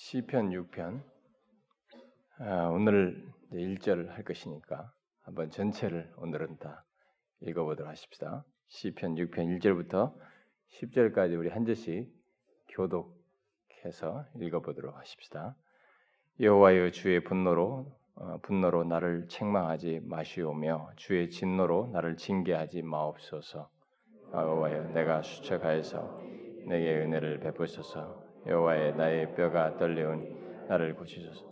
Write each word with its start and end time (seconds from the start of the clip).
시편 0.00 0.50
6편 0.50 1.02
아, 2.38 2.68
오늘 2.68 3.26
1절 3.52 4.06
할 4.10 4.22
것이니까 4.22 4.92
한번 5.22 5.50
전체를 5.50 6.12
오늘은 6.16 6.58
다 6.58 6.84
읽어보도록 7.40 7.90
하십시다. 7.90 8.44
시편 8.68 9.16
6편 9.16 9.58
1절부터 9.58 10.14
10절까지 10.70 11.36
우리 11.36 11.50
한 11.50 11.66
절씩 11.66 12.08
교독해서 12.68 14.24
읽어보도록 14.40 14.96
하십시다. 14.96 15.56
여호와여 16.40 16.92
주의 16.92 17.22
분노로 17.22 17.92
어, 18.14 18.38
분노로 18.42 18.84
나를 18.84 19.26
책망하지 19.26 20.02
마시오며 20.04 20.92
주의 20.94 21.28
진노로 21.28 21.88
나를 21.88 22.16
징계하지 22.16 22.82
마옵소서. 22.82 23.68
여호와여 24.32 24.92
내가 24.92 25.22
수척하여서 25.22 26.22
내게 26.66 26.98
은혜를 26.98 27.40
베푸소서. 27.40 28.27
여호와의 28.48 28.96
나의 28.96 29.34
뼈가 29.34 29.76
떨려오니 29.76 30.66
나를 30.68 30.94
고치소서. 30.94 31.44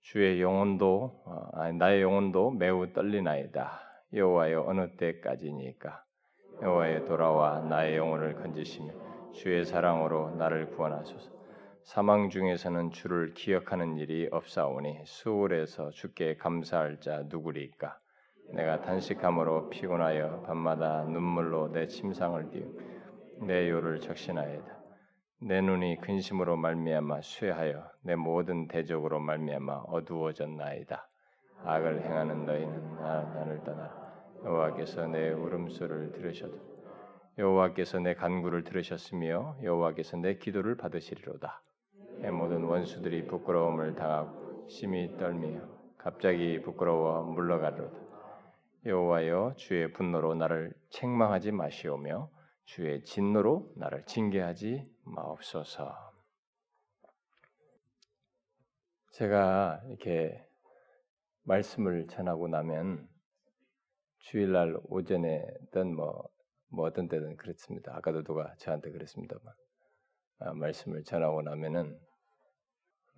주의 0.00 0.40
영혼도 0.40 1.22
어, 1.26 1.48
아니, 1.52 1.76
나의 1.76 2.00
영혼도 2.00 2.52
매우 2.52 2.90
떨리나이다. 2.94 3.78
여호와여 4.14 4.64
어느 4.66 4.96
때까지니까 4.96 6.02
여호와여 6.62 7.04
돌아와 7.04 7.60
나의 7.60 7.96
영혼을 7.96 8.34
건지시며 8.36 8.92
주의 9.34 9.64
사랑으로 9.64 10.30
나를 10.36 10.70
구원하소서. 10.70 11.30
사망 11.82 12.30
중에서는 12.30 12.90
주를 12.90 13.34
기억하는 13.34 13.98
일이 13.98 14.28
없사오니 14.30 15.02
수월에서 15.04 15.90
주께 15.90 16.36
감사할 16.36 17.00
자 17.00 17.24
누구리까? 17.28 17.98
내가 18.54 18.80
단식함으로 18.80 19.68
피곤하여 19.68 20.42
밤마다 20.46 21.04
눈물로 21.04 21.70
내 21.72 21.86
침상을 21.86 22.50
띄우 22.50 23.46
내 23.46 23.68
요를 23.68 24.00
적신하여다. 24.00 24.79
내 25.42 25.62
눈이 25.62 26.02
근심으로 26.02 26.56
말미암아 26.56 27.22
쇠하여 27.22 27.90
내 28.02 28.14
모든 28.14 28.68
대적으로 28.68 29.20
말미암아 29.20 29.84
어두워졌나이다. 29.86 31.08
악을 31.64 32.04
행하는 32.04 32.44
너희는 32.44 32.96
나, 32.96 33.22
나를 33.22 33.64
떠나라. 33.64 34.12
여호와께서 34.44 35.06
내 35.06 35.30
울음소리를 35.30 36.12
들으셔도 36.12 36.58
여호와께서 37.38 38.00
내 38.00 38.12
간구를 38.12 38.64
들으셨으며 38.64 39.56
여호와께서 39.62 40.18
내 40.18 40.34
기도를 40.36 40.76
받으시리로다. 40.76 41.62
내 42.18 42.30
모든 42.30 42.64
원수들이 42.64 43.26
부끄러움을 43.26 43.94
당하고 43.94 44.66
심히 44.68 45.16
떨며 45.16 45.62
갑자기 45.96 46.60
부끄러워 46.60 47.22
물러가리로다. 47.22 47.98
여호와여 48.84 49.54
주의 49.56 49.90
분노로 49.90 50.34
나를 50.34 50.74
책망하지 50.90 51.52
마시오며 51.52 52.28
주의 52.64 53.02
진노로 53.04 53.72
나를 53.76 54.04
징계하지 54.06 54.88
마옵소서. 55.04 56.10
제가 59.12 59.82
이렇게 59.88 60.46
말씀을 61.42 62.06
전하고 62.06 62.48
나면 62.48 63.08
주일날 64.20 64.78
오전에든 64.84 65.94
뭐, 65.94 66.28
뭐 66.68 66.86
어떤 66.86 67.08
때든 67.08 67.36
그렇습니다. 67.36 67.96
아까도 67.96 68.22
누가 68.22 68.54
저한테 68.58 68.90
그랬습니다만 68.90 69.54
아, 70.38 70.52
말씀을 70.54 71.04
전하고 71.04 71.42
나면은 71.42 71.98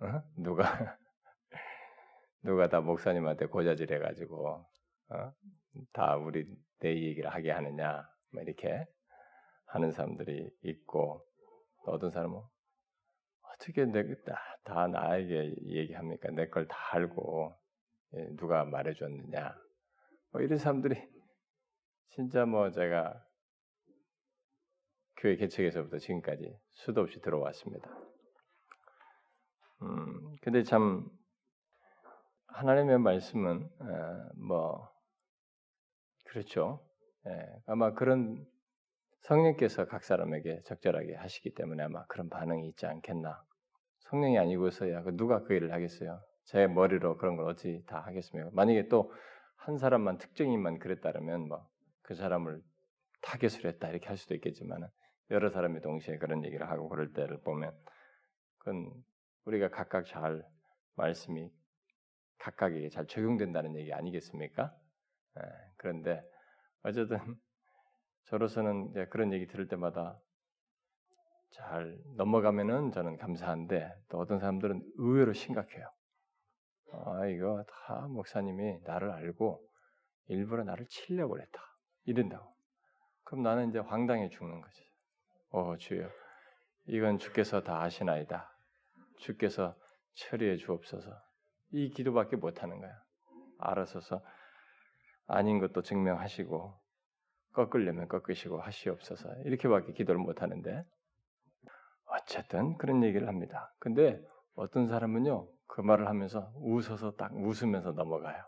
어? 0.01 0.23
누가 0.35 0.63
누가 2.41 2.67
다 2.67 2.81
목사님한테 2.81 3.45
고자질 3.45 3.93
해가지고 3.93 4.65
어? 5.09 5.33
다 5.93 6.17
우리 6.17 6.45
내 6.79 6.89
얘기를 6.89 7.29
하게 7.29 7.51
하느냐 7.51 8.09
뭐 8.31 8.41
이렇게 8.41 8.85
하는 9.73 9.91
사람들이 9.91 10.49
있고 10.63 11.25
또 11.85 11.91
어떤 11.93 12.11
사람은 12.11 12.39
어떻게 13.53 13.85
내다 13.85 14.37
다 14.63 14.87
나에게 14.87 15.55
얘기합니까? 15.65 16.29
내 16.31 16.49
걸 16.49 16.67
다 16.67 16.75
알고 16.91 17.55
예, 18.15 18.27
누가 18.37 18.63
말해줬느냐? 18.65 19.55
뭐 20.31 20.41
이런 20.41 20.57
사람들이 20.59 20.95
진짜 22.09 22.45
뭐 22.45 22.69
제가 22.71 23.25
교회 25.17 25.35
개척에서부터 25.37 25.97
지금까지 25.97 26.55
수도 26.73 27.01
없이 27.01 27.19
들어왔습니다. 27.21 27.89
음, 29.81 30.35
근데 30.41 30.63
참 30.63 31.09
하나님의 32.47 32.99
말씀은 32.99 33.69
어, 33.79 34.29
뭐 34.35 34.89
그렇죠. 36.25 36.85
예, 37.27 37.31
아마 37.65 37.93
그런 37.93 38.45
성령께서 39.23 39.85
각 39.85 40.03
사람에게 40.03 40.61
적절하게 40.63 41.15
하시기 41.15 41.53
때문에 41.53 41.83
아마 41.83 42.05
그런 42.07 42.29
반응이 42.29 42.69
있지 42.69 42.85
않겠나. 42.85 43.43
성령이 43.99 44.37
아니고서야 44.37 45.03
그 45.03 45.15
누가 45.17 45.43
그 45.43 45.53
일을 45.53 45.73
하겠어요. 45.73 46.21
제 46.45 46.67
머리로 46.67 47.17
그런 47.17 47.35
걸 47.35 47.47
어찌 47.49 47.83
다 47.87 47.99
하겠습니까? 48.01 48.49
만약에 48.53 48.87
또 48.87 49.11
한 49.65 49.77
사람만 49.77 50.17
특정인만 50.17 50.79
그랬다면 50.79 51.47
뭐 51.47 51.73
그 52.03 52.15
사람을 52.15 52.61
타겟을 53.21 53.65
했다 53.65 53.89
이렇게 53.89 54.07
할 54.07 54.17
수도 54.17 54.35
있겠지만 54.35 54.89
여러 55.31 55.49
사람이 55.49 55.81
동시에 55.81 56.17
그런 56.17 56.43
얘기를 56.45 56.69
하고 56.69 56.89
그럴 56.89 57.13
때를 57.13 57.39
보면 57.41 57.73
그건 58.57 58.91
우리가 59.45 59.69
각각 59.69 60.05
잘 60.05 60.45
말씀이 60.95 61.49
각각에게 62.39 62.89
잘 62.89 63.07
적용된다는 63.07 63.77
얘기 63.77 63.93
아니겠습니까? 63.93 64.75
예, 65.39 65.41
그런데 65.77 66.21
어쨌든 66.83 67.17
저로서는 68.25 69.09
그런 69.09 69.33
얘기 69.33 69.47
들을 69.47 69.67
때마다 69.67 70.19
잘 71.51 71.97
넘어가면은 72.15 72.91
저는 72.91 73.17
감사한데 73.17 73.93
또 74.09 74.17
어떤 74.17 74.39
사람들은 74.39 74.81
의외로 74.95 75.33
심각해요. 75.33 75.87
아 76.93 77.25
이거 77.27 77.63
다 77.67 78.07
목사님이 78.07 78.79
나를 78.83 79.11
알고 79.11 79.63
일부러 80.27 80.63
나를 80.63 80.85
치려고 80.87 81.33
그랬다 81.33 81.59
이런다고. 82.05 82.53
그럼 83.23 83.43
나는 83.43 83.69
이제 83.69 83.79
황당해 83.79 84.29
죽는 84.29 84.61
거지. 84.61 84.81
어 85.49 85.77
주여, 85.77 86.09
이건 86.87 87.19
주께서 87.19 87.61
다 87.61 87.81
아시나이다. 87.81 88.49
주께서 89.19 89.75
처리해 90.15 90.57
주옵소서. 90.57 91.11
이 91.71 91.89
기도밖에 91.89 92.35
못 92.35 92.61
하는 92.63 92.79
거야. 92.79 92.91
알아서서 93.59 94.23
아닌 95.27 95.59
것도 95.59 95.81
증명하시고 95.81 96.82
꺾으려면 97.53 98.07
꺾으시고 98.07 98.59
하시옵소서. 98.61 99.29
이렇게밖에 99.45 99.93
기도를 99.93 100.19
못 100.19 100.41
하는데 100.41 100.85
어쨌든 102.05 102.77
그런 102.77 103.03
얘기를 103.03 103.27
합니다. 103.27 103.73
근데 103.79 104.21
어떤 104.55 104.87
사람은요 104.87 105.47
그 105.67 105.81
말을 105.81 106.07
하면서 106.07 106.51
웃어서 106.55 107.15
딱 107.15 107.35
웃으면서 107.35 107.91
넘어가요. 107.91 108.43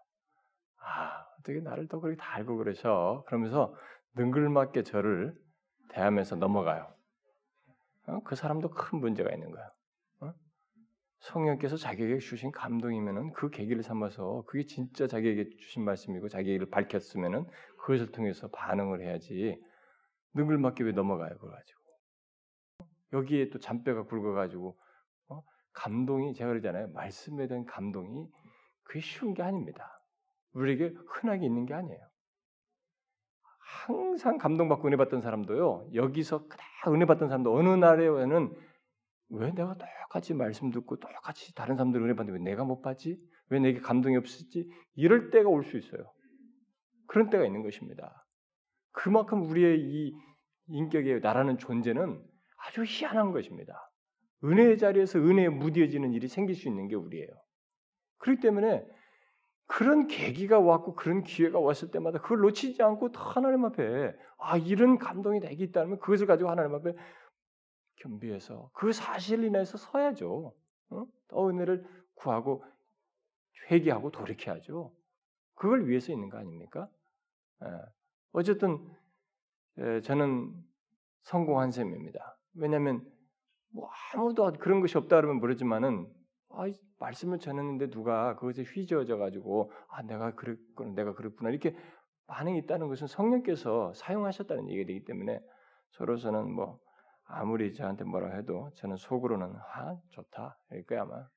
아 0.79 1.25
어떻게 1.39 1.59
나를 1.59 1.87
또 1.87 1.99
그렇게 1.99 2.17
다 2.17 2.35
알고 2.35 2.57
그러셔? 2.57 3.23
그러면서 3.27 3.75
능글맞게 4.15 4.83
저를 4.83 5.35
대하면서 5.89 6.35
넘어가요. 6.35 6.93
어? 8.07 8.19
그 8.23 8.35
사람도 8.35 8.69
큰 8.69 8.99
문제가 8.99 9.31
있는 9.31 9.51
거야. 9.51 9.71
어? 10.21 10.33
성령께서 11.19 11.77
자기에게 11.77 12.19
주신 12.19 12.51
감동이면은 12.51 13.33
그 13.33 13.49
계기를 13.49 13.83
삼아서 13.83 14.43
그게 14.47 14.65
진짜 14.65 15.07
자기에게 15.07 15.49
주신 15.57 15.83
말씀이고 15.83 16.29
자기를 16.29 16.69
밝혔으면은 16.69 17.45
그것을 17.85 18.11
통해서 18.11 18.47
반응을 18.47 19.01
해야지 19.01 19.61
능글 20.33 20.57
맞게 20.57 20.83
왜 20.83 20.91
넘어가요 20.91 21.37
그거 21.37 21.51
가지고 21.51 21.81
여기에 23.13 23.49
또 23.51 23.59
잔뼈가 23.59 24.05
굵어가지고 24.05 24.75
어? 25.29 25.43
감동이 25.71 26.33
제가 26.33 26.49
그러잖아요 26.49 26.87
말씀에 26.93 27.47
대한 27.47 27.65
감동이 27.65 28.27
그게 28.83 29.01
쉬운 29.01 29.35
게 29.35 29.43
아닙니다 29.43 30.01
우리에게 30.53 30.95
흔하게 31.07 31.45
있는 31.45 31.67
게 31.67 31.75
아니에요 31.75 31.99
항상 33.59 34.39
감동받고 34.39 34.87
은혜 34.87 34.97
받던 34.97 35.21
사람도요 35.21 35.91
여기서 35.93 36.47
그다 36.47 36.63
은혜 36.87 37.05
받던 37.05 37.29
사람도 37.29 37.55
어느 37.55 37.69
날에는 37.69 38.51
왜 39.29 39.51
내가 39.51 39.75
똑같이 39.77 40.33
말씀 40.33 40.71
듣고 40.71 40.97
똑같이 40.97 41.53
다른 41.53 41.75
사람들 41.75 42.01
은혜 42.01 42.15
받는데 42.15 42.39
왜 42.39 42.51
내가 42.51 42.63
못 42.63 42.81
받지? 42.81 43.19
왜 43.49 43.59
내게 43.59 43.79
감동이 43.79 44.17
없었지? 44.17 44.69
이럴 44.95 45.29
때가 45.29 45.49
올 45.49 45.63
수 45.63 45.77
있어요. 45.77 46.14
그런 47.15 47.29
때가 47.29 47.45
있는 47.45 47.63
것입니다. 47.63 48.27
그만큼 48.91 49.49
우리의 49.49 49.79
이 49.79 50.13
인격의 50.67 51.21
나라는 51.21 51.57
존재는 51.57 52.21
아주 52.57 52.83
희한한 52.83 53.31
것입니다. 53.31 53.89
은혜의 54.43 54.77
자리에서 54.77 55.19
은혜에 55.19 55.47
무뎌지는 55.47 56.11
일이 56.11 56.27
생길 56.27 56.57
수 56.57 56.67
있는 56.67 56.89
게 56.89 56.95
우리예요. 56.95 57.29
그렇기 58.17 58.41
때문에 58.41 58.85
그런 59.65 60.07
계기가 60.07 60.59
왔고 60.59 60.93
그런 60.93 61.23
기회가 61.23 61.57
왔을 61.57 61.89
때마다 61.89 62.19
그걸 62.19 62.39
놓치지 62.39 62.83
않고 62.83 63.11
하나님 63.13 63.63
앞에 63.63 64.13
아 64.37 64.57
이런 64.57 64.97
감동이 64.97 65.39
내게 65.39 65.63
있다면 65.63 65.99
그것을 65.99 66.27
가지고 66.27 66.49
하나님 66.49 66.75
앞에 66.75 66.91
겸비해서 67.95 68.69
그 68.73 68.91
사실을 68.91 69.45
인해서 69.45 69.77
서야죠. 69.77 70.53
어? 70.89 71.05
더 71.29 71.49
은혜를 71.49 71.85
구하고 72.15 72.65
회개하고 73.71 74.11
돌이켜야죠. 74.11 74.93
그걸 75.53 75.87
위해서 75.87 76.11
있는 76.11 76.27
거 76.27 76.37
아닙니까? 76.37 76.89
예. 77.63 77.67
어쨌든 78.33 78.77
예, 79.77 80.01
저는 80.01 80.53
성공한 81.23 81.71
셈입니다. 81.71 82.37
왜냐하면 82.55 83.05
뭐 83.73 83.89
아무도 84.13 84.51
그런 84.53 84.79
것이 84.81 84.97
없다 84.97 85.17
그러면 85.17 85.39
모르지만은 85.39 86.07
아, 86.49 86.63
말씀을 86.99 87.39
전했는데 87.39 87.89
누가 87.89 88.35
그것에 88.35 88.63
휘저어져 88.63 89.17
가지고 89.17 89.71
아 89.89 90.01
내가 90.03 90.33
그랬구나 90.33 90.93
내가 90.93 91.13
그랬구나 91.13 91.49
이렇게 91.49 91.75
반응이 92.27 92.57
있다는 92.59 92.87
것은 92.87 93.07
성령께서 93.07 93.93
사용하셨다는 93.93 94.69
얘기가 94.69 94.87
되기 94.87 95.03
때문에 95.03 95.39
서로서는 95.91 96.51
뭐 96.51 96.79
아무리 97.25 97.73
저한테 97.73 98.05
뭐라 98.05 98.35
해도 98.35 98.71
저는 98.75 98.95
속으로는 98.97 99.53
아 99.55 99.99
좋다 100.09 100.57
이거 100.73 100.99
아마 100.99 101.27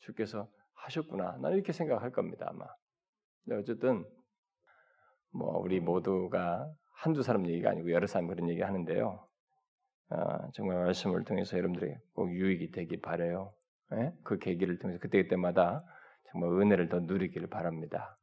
주께서 0.00 0.48
하셨구나 0.74 1.38
나는 1.38 1.56
이렇게 1.56 1.72
생각할 1.72 2.10
겁니다 2.12 2.46
아마 2.50 2.66
어쨌든 3.58 4.04
뭐 5.34 5.58
우리 5.58 5.80
모두가 5.80 6.70
한두 6.92 7.22
사람 7.22 7.46
얘기가 7.46 7.70
아니고 7.70 7.90
여러 7.90 8.06
사람 8.06 8.28
그런 8.28 8.48
얘기 8.48 8.62
하는데요 8.62 9.26
아, 10.10 10.50
정말 10.52 10.84
말씀을 10.84 11.24
통해서 11.24 11.58
여러분들이 11.58 11.94
꼭 12.14 12.32
유익이 12.32 12.70
되기 12.70 13.00
바래요 13.00 13.52
예? 13.94 14.12
그 14.22 14.38
계기를 14.38 14.78
통해서 14.78 15.00
그때 15.00 15.22
그때마다 15.22 15.84
정말 16.30 16.50
은혜를 16.60 16.88
더 16.88 17.00
누리기를 17.00 17.48
바랍니다 17.48 18.16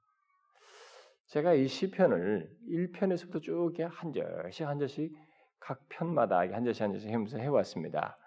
제가 1.27 1.53
이 1.53 1.67
시편을 1.67 2.49
1편에서부터 2.69 3.41
쭉한 3.41 4.11
절씩 4.11 4.67
한 4.67 4.79
절씩 4.79 5.13
각 5.61 5.79
편마다 5.87 6.39
한 6.39 6.65
절씩 6.65 6.81
한 6.81 6.91
절씩 6.91 7.09
하면서 7.09 7.37
해왔습니다. 7.37 8.17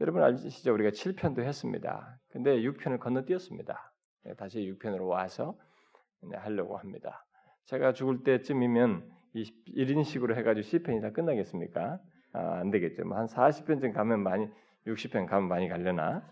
여러분 0.00 0.22
아시죠? 0.22 0.72
우리가 0.72 0.90
7편도 0.90 1.42
했습니다. 1.42 2.20
근데 2.30 2.60
6편을 2.60 3.00
건너뛰었습니다. 3.00 3.92
네, 4.24 4.34
다시 4.34 4.60
6편으로 4.60 5.08
와서 5.08 5.58
하려고 6.32 6.76
합니다. 6.76 7.24
제가 7.66 7.92
죽을 7.92 8.22
때쯤이면 8.24 9.10
1인식으로 9.34 10.36
해가지고 10.36 10.62
시편이 10.62 11.00
다 11.00 11.10
끝나겠습니까? 11.10 11.98
아, 12.34 12.52
안 12.60 12.70
되겠죠. 12.70 13.04
뭐 13.04 13.18
한 13.18 13.26
40편쯤 13.26 13.92
가면 13.94 14.20
많이 14.22 14.48
60편 14.86 15.26
가면 15.26 15.48
많이 15.48 15.68
가려나? 15.68 16.22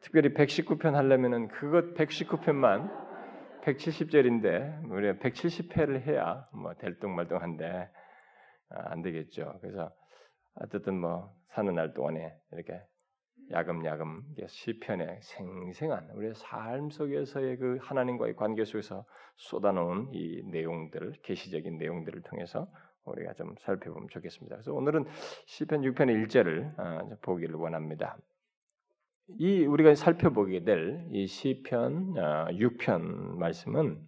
특별히 0.00 0.32
119편 0.32 0.92
하려면은 0.92 1.48
그것 1.48 1.94
119편만 1.94 2.90
170절인데 3.62 4.90
우리가 4.90 5.14
170회를 5.14 6.00
해야 6.06 6.46
뭐 6.52 6.72
될뚱말뚱한데 6.74 7.90
아, 8.70 8.82
안 8.92 9.02
되겠죠. 9.02 9.58
그래서 9.60 9.90
어쨌든 10.54 10.98
뭐 10.98 11.30
사는 11.48 11.74
날 11.74 11.92
동안에 11.92 12.34
이렇게 12.52 12.80
야금야금 13.50 14.22
시편의 14.46 15.18
생생한 15.22 16.10
우리의 16.14 16.34
삶 16.34 16.90
속에서의 16.90 17.56
그 17.56 17.78
하나님과의 17.80 18.36
관계 18.36 18.64
속에서 18.64 19.04
쏟아놓은 19.36 20.10
이 20.12 20.42
내용들, 20.44 21.14
계시적인 21.22 21.78
내용들을 21.78 22.22
통해서 22.22 22.68
우리가 23.04 23.32
좀 23.34 23.54
살펴보면 23.60 24.08
좋겠습니다. 24.10 24.56
그래서 24.56 24.72
오늘은 24.72 25.06
시편 25.46 25.82
6편의 25.82 26.26
1절을 26.26 26.78
아, 26.78 27.02
보기를 27.22 27.56
원합니다. 27.56 28.16
이 29.38 29.64
우리가 29.64 29.94
살펴보게 29.94 30.64
될 30.64 31.06
이 31.10 31.26
시편 31.26 32.14
6편 32.14 33.32
어, 33.34 33.36
말씀은 33.36 34.00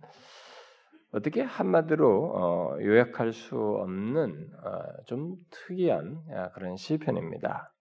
어떻게 1.13 1.43
한마디로 1.43 2.33
어, 2.35 2.77
요약할 2.81 3.33
수 3.33 3.57
없는 3.57 4.51
어, 4.65 5.05
좀 5.07 5.37
특이한 5.51 6.25
그런 6.55 6.77
시편입니다. 6.77 7.72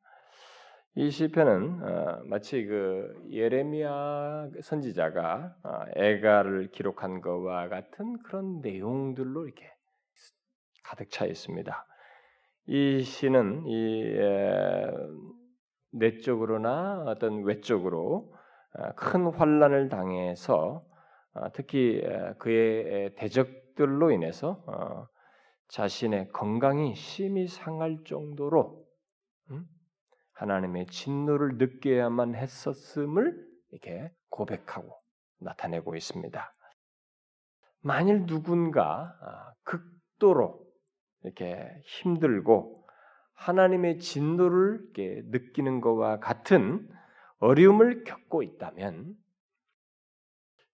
이 0.96 1.10
시편은 1.10 2.28
마치 2.28 2.66
그 2.66 3.14
예레미야 3.32 4.50
선지자가 4.62 5.56
애가를 5.96 6.72
기록한 6.72 7.22
것과 7.22 7.70
같은 7.70 8.18
그런 8.24 8.60
내용들로 8.62 9.46
이렇게 9.46 9.72
가득 10.84 11.10
차 11.10 11.26
있습니다. 11.26 11.86
이 12.68 13.02
시는 13.02 13.66
이 13.68 14.18
내적으로나 15.92 17.04
어떤 17.08 17.44
외적으로 17.44 18.34
어, 18.74 18.94
큰 18.96 19.28
환란을 19.28 19.90
당해서 19.90 20.86
어, 21.34 21.52
특히 21.54 22.02
그의 22.38 23.14
대적들로 23.16 24.12
인해서 24.12 24.64
어, 24.68 25.08
자신의 25.68 26.30
건강이 26.30 26.96
심히 26.96 27.48
상할 27.48 28.04
정도로 28.06 28.86
음, 29.52 29.66
하나님의 30.42 30.88
진노를 30.88 31.58
느껴야만 31.58 32.34
했었음을 32.34 33.48
이렇게 33.70 34.12
고백하고 34.30 35.00
나타내고 35.40 35.96
있습니다. 35.96 36.54
만일 37.82 38.26
누군가 38.26 39.16
아, 39.22 39.54
극도로 39.64 40.66
이렇게 41.24 41.80
힘들고 41.86 42.88
하나님의 43.34 44.00
진노를 44.00 44.92
느끼는 44.96 45.80
것과 45.80 46.20
같은 46.20 46.90
어려움을 47.38 48.04
겪고 48.04 48.42
있다면 48.42 49.16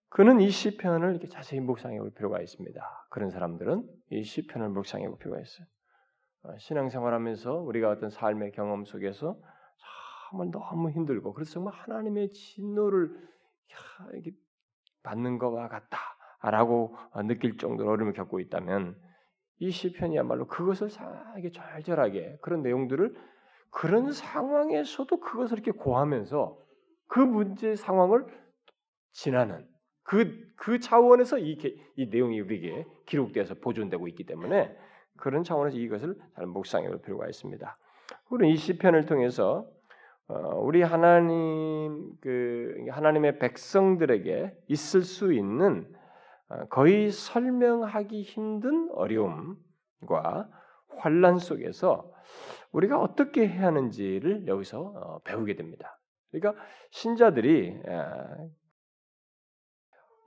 그는 0.07 0.39
이 0.39 0.49
시편을 0.49 1.11
이렇게 1.11 1.27
자세히 1.27 1.59
묵상해 1.59 1.99
볼 1.99 2.11
필요가 2.11 2.41
있습니다. 2.41 3.07
그런 3.09 3.29
사람들은 3.29 3.85
이 4.11 4.23
시편을 4.23 4.69
묵상해 4.69 5.09
볼 5.09 5.17
필요가 5.17 5.41
있어요. 5.41 5.67
어, 6.43 6.57
신앙생활하면서 6.57 7.53
우리가 7.53 7.89
어떤 7.89 8.09
삶의 8.09 8.53
경험 8.53 8.85
속에서 8.85 9.37
정말 10.29 10.51
너무 10.51 10.89
힘들고 10.89 11.33
그래서 11.33 11.51
정말 11.53 11.73
하나님의 11.73 12.31
진노를 12.31 13.15
받는 15.03 15.37
것과 15.37 15.69
같다라고 15.69 16.95
느낄 17.25 17.57
정도로 17.57 17.91
어려움을 17.91 18.13
겪고 18.13 18.39
있다면 18.39 18.99
이 19.59 19.71
시편이야말로 19.71 20.47
그것을 20.47 20.89
이게 21.37 21.51
절절하게 21.51 22.39
그런 22.41 22.61
내용들을 22.61 23.15
그런 23.69 24.11
상황에서도 24.11 25.19
그것을 25.19 25.59
이렇게 25.59 25.71
고하면서 25.71 26.57
그 27.07 27.19
문제 27.19 27.75
상황을 27.75 28.25
지나는 29.11 29.67
그, 30.03 30.47
그 30.55 30.79
차원에서 30.79 31.39
이, 31.39 31.57
이 31.95 32.07
내용이 32.07 32.39
우리에게 32.39 32.85
기록되어서 33.05 33.55
보존되고 33.55 34.07
있기 34.09 34.25
때문에 34.25 34.77
그런 35.17 35.43
차원에서 35.43 35.77
이것을 35.77 36.17
잘 36.35 36.45
묵상해 36.45 36.87
볼 36.87 37.01
필요가 37.01 37.27
있습니다. 37.27 37.77
우리는 38.29 38.53
이 38.53 38.57
시편을 38.57 39.05
통해서 39.05 39.67
어, 39.67 39.76
우리 40.27 40.81
하나님 40.81 42.11
그 42.19 42.85
하나님의 42.89 43.39
백성들에게 43.39 44.57
있을 44.67 45.01
수 45.01 45.33
있는 45.33 45.87
어, 46.49 46.65
거의 46.69 47.11
설명하기 47.11 48.21
힘든 48.23 48.89
어려움과 48.91 50.49
환란 50.97 51.37
속에서 51.37 52.11
우리가 52.71 52.99
어떻게 52.99 53.47
해야 53.47 53.67
하는지를 53.67 54.47
여기서 54.47 54.79
어, 54.81 55.19
배우게 55.23 55.55
됩니다. 55.55 55.99
그러니까 56.31 56.61
신자들이 56.91 57.81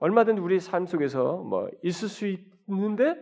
얼마든지 0.01 0.41
우리 0.41 0.61
삶 0.61 0.87
속에서 0.87 1.37
뭐 1.37 1.69
있을 1.83 2.09
수 2.09 2.27
있는데 2.27 3.15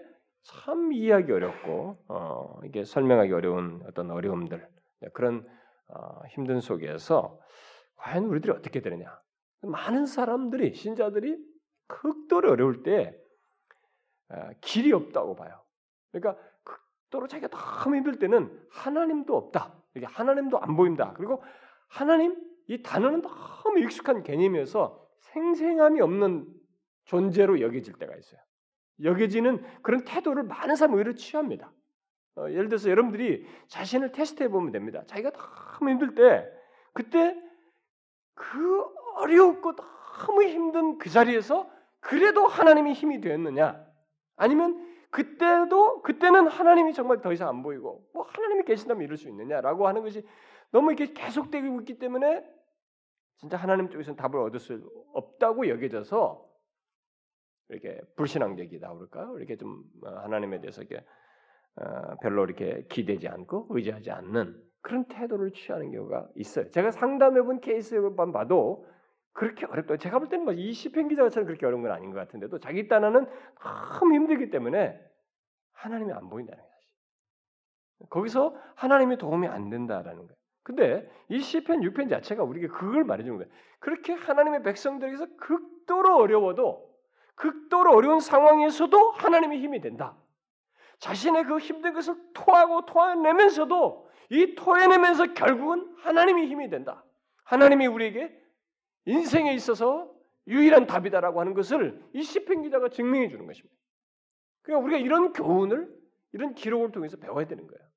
참 0.43 0.93
이해하기 0.93 1.33
어렵고 1.33 1.99
어, 2.09 2.61
이게 2.65 2.85
설명하기 2.85 3.33
어려운 3.33 3.83
어떤 3.87 4.11
어려움들 4.11 4.67
네, 5.01 5.09
그런 5.13 5.45
어, 5.45 5.58
힘든 6.31 6.61
속에서 6.61 7.39
과연 7.97 8.25
우리들이 8.25 8.53
어떻게 8.53 8.81
되느냐? 8.81 9.21
많은 9.63 10.07
사람들이 10.07 10.75
신자들이 10.75 11.37
극도로 11.87 12.53
어려울 12.53 12.83
때 12.83 13.17
길이 14.61 14.93
없다고 14.93 15.35
봐요. 15.37 15.65
그러니까 16.13 16.41
극도로 16.65 17.27
자기가 17.27 17.49
너무 17.49 17.97
힘들 17.97 18.19
때는 18.19 18.67
하나님도 18.71 19.37
없다. 19.37 19.75
이게 19.97 20.07
하나님도 20.07 20.59
안 20.59 20.77
보인다. 20.77 21.15
그리고 21.17 21.43
하나님 21.89 22.37
이 22.67 22.83
단어는 22.83 23.23
너무 23.23 23.81
익숙한 23.81 24.23
개념이어서 24.23 25.05
생생함이 25.21 26.01
없는 26.01 26.47
존재로 27.05 27.61
여겨질 27.61 27.95
때가 27.95 28.15
있어요. 28.15 28.41
여겨지는 29.03 29.65
그런 29.83 30.05
태도를 30.05 30.43
많은 30.43 30.77
사람이 30.77 30.97
오히려 30.97 31.15
취합니다. 31.15 31.73
어, 32.39 32.51
예를 32.51 32.69
들어서 32.69 32.89
여러분들이 32.91 33.47
자신을 33.67 34.13
테스트해 34.13 34.49
보면 34.49 34.73
됩니다. 34.73 35.03
자기가 35.07 35.33
너무 35.33 35.91
힘들 35.91 36.15
때 36.15 36.49
그때 36.93 37.37
그 38.35 38.85
어렵고 39.17 39.75
너무 39.75 40.45
힘든 40.45 40.99
그 40.99 41.11
자리에서 41.11 41.69
그래도 42.01 42.47
하나님이 42.47 42.93
힘이 42.93 43.21
되었느냐? 43.21 43.85
아니면 44.37 44.87
그때도 45.11 46.03
그때는 46.03 46.47
하나님이 46.47 46.93
정말 46.93 47.21
더 47.21 47.33
이상 47.33 47.49
안 47.49 47.63
보이고 47.63 48.09
뭐 48.15 48.25
하나님이 48.25 48.65
계신다면 48.65 49.03
이럴 49.03 49.17
수 49.17 49.29
있느냐라고 49.29 49.89
하는 49.89 50.03
것이 50.03 50.25
너무 50.71 50.93
이렇게 50.93 51.13
계속되고 51.13 51.81
있기 51.81 51.99
때문에 51.99 52.45
진짜 53.39 53.57
하나님 53.57 53.89
쪽에서는 53.89 54.17
답을 54.17 54.37
얻을 54.39 54.61
수 54.61 54.81
없다고 55.15 55.69
여겨져서 55.69 56.47
이렇게 57.71 58.01
불신앙적이다 58.17 58.93
그럴까? 58.95 59.33
이렇게 59.37 59.57
좀 59.57 59.83
어, 60.05 60.11
하나님에 60.11 60.61
대해서 60.61 60.83
이렇게 60.83 60.99
어, 60.99 61.05
별로 62.23 62.45
이렇게 62.45 62.85
기대지 62.89 63.29
않고 63.29 63.67
의지하지 63.71 64.11
않는 64.11 64.61
그런 64.81 65.05
태도를 65.07 65.53
취하는 65.53 65.91
경우가 65.93 66.29
있어요. 66.37 66.71
제가 66.71 66.91
상담해 66.91 67.43
본 67.43 67.61
케이스만 67.61 68.33
봐도 68.33 68.87
그렇게 69.33 69.67
어렵다. 69.67 69.97
제가 69.97 70.19
볼 70.19 70.29
때는 70.29 70.45
뭐이 70.45 70.73
시편 70.73 71.09
기자처럼 71.09 71.47
그렇게 71.47 71.67
어려운 71.67 71.83
건 71.83 71.93
아닌 71.93 72.11
것 72.11 72.19
같은데도 72.19 72.59
자기 72.59 72.89
딴에는 72.89 73.27
너무 74.01 74.15
힘들기 74.15 74.51
때문에 74.51 74.99
하나님이 75.73 76.13
안 76.13 76.29
보인다는 76.29 76.61
거지. 76.61 78.09
거기서 78.11 78.57
하나님의 78.75 79.19
도움이 79.19 79.47
안 79.47 79.71
된다라는 79.71 80.17
거예요. 80.27 80.39
근데 80.65 81.09
이 81.29 81.39
시편 81.41 81.81
6편 81.81 82.11
자체가 82.11 82.43
우리에게 82.43 82.69
그걸 82.69 83.05
말해주는 83.05 83.39
거예요. 83.39 83.51
그렇게 83.79 84.13
하나님의 84.13 84.63
백성들에게서 84.63 85.37
극도로 85.37 86.17
어려워도 86.17 86.89
극도로 87.37 87.93
어려운 87.95 88.21
상황에서도 88.21 89.13
하나님의 89.13 89.61
힘이 89.61 89.81
된다. 89.81 90.17
자신의 90.99 91.45
그 91.45 91.59
힘든 91.59 91.93
것을 91.93 92.17
토하고 92.35 92.87
토해내면서도 92.87 94.09
이 94.31 94.55
토해내면서 94.55 95.35
결국은 95.35 95.95
하나님의 95.99 96.49
힘이 96.49 96.69
된다. 96.69 97.05
하나님이 97.45 97.87
우리에게 97.87 98.37
인생에 99.07 99.55
있어서 99.55 100.13
유일한 100.47 100.87
답이다라고 100.87 101.41
하는 101.41 101.55
것을 101.55 102.03
이 102.15 102.23
시편 102.23 102.63
기자가 102.63 102.89
증명해 102.89 103.29
주는 103.29 103.47
것입니다. 103.47 103.75
그러니까 104.63 104.85
우리가 104.85 104.99
이런 104.99 105.33
교훈을 105.33 105.89
이런 106.33 106.55
기록을 106.55 106.93
통해서 106.93 107.17
배워야 107.17 107.47
되는 107.47 107.67
거예요. 107.67 107.89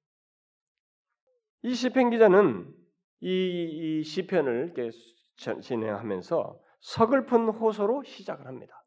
이 1.64 1.74
시편 1.74 2.12
기자는 2.12 2.74
이, 3.22 4.00
이 4.00 4.04
시편을 4.04 4.74
진행하면서 5.62 6.60
서글픈 6.82 7.50
호소로 7.50 8.04
시작을 8.04 8.48
합니다. 8.48 8.84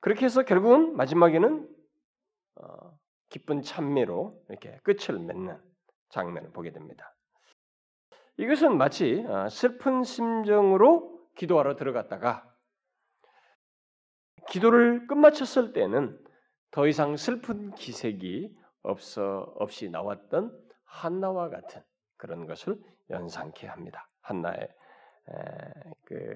그렇게 0.00 0.24
해서 0.24 0.42
결국은 0.42 0.96
마지막에는 0.96 1.75
어, 2.56 2.98
기쁜 3.28 3.62
찬미로 3.62 4.44
이렇게 4.48 4.78
끝을 4.82 5.18
맺는 5.18 5.58
장면을 6.10 6.50
보게 6.52 6.72
됩니다. 6.72 7.14
이것은 8.38 8.76
마치 8.76 9.24
어, 9.26 9.48
슬픈 9.48 10.04
심정으로 10.04 11.28
기도하러 11.36 11.76
들어갔다가 11.76 12.52
기도를 14.48 15.06
끝마쳤을 15.06 15.72
때는 15.72 16.18
더 16.70 16.86
이상 16.86 17.16
슬픈 17.16 17.72
기색이 17.74 18.56
없어 18.82 19.52
없이 19.56 19.88
나왔던 19.88 20.56
한나와 20.84 21.48
같은 21.48 21.82
그런 22.16 22.46
것을 22.46 22.78
연상케 23.10 23.66
합니다. 23.66 24.08
한나의 24.20 24.68
그 26.04 26.34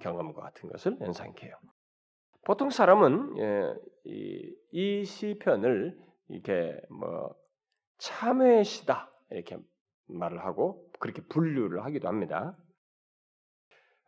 경험과 0.00 0.42
같은 0.42 0.68
것을 0.68 0.98
연상케 1.00 1.46
해요. 1.46 1.54
보통 2.44 2.70
사람은 2.70 3.38
예, 3.38 3.74
이, 4.04 4.54
이 4.72 5.04
시편을 5.04 5.98
이렇게 6.28 6.80
뭐 6.90 7.34
참회의 7.98 8.64
시다 8.64 9.12
이렇게 9.30 9.58
말을 10.06 10.44
하고 10.44 10.90
그렇게 10.98 11.22
분류를 11.22 11.84
하기도 11.84 12.08
합니다. 12.08 12.56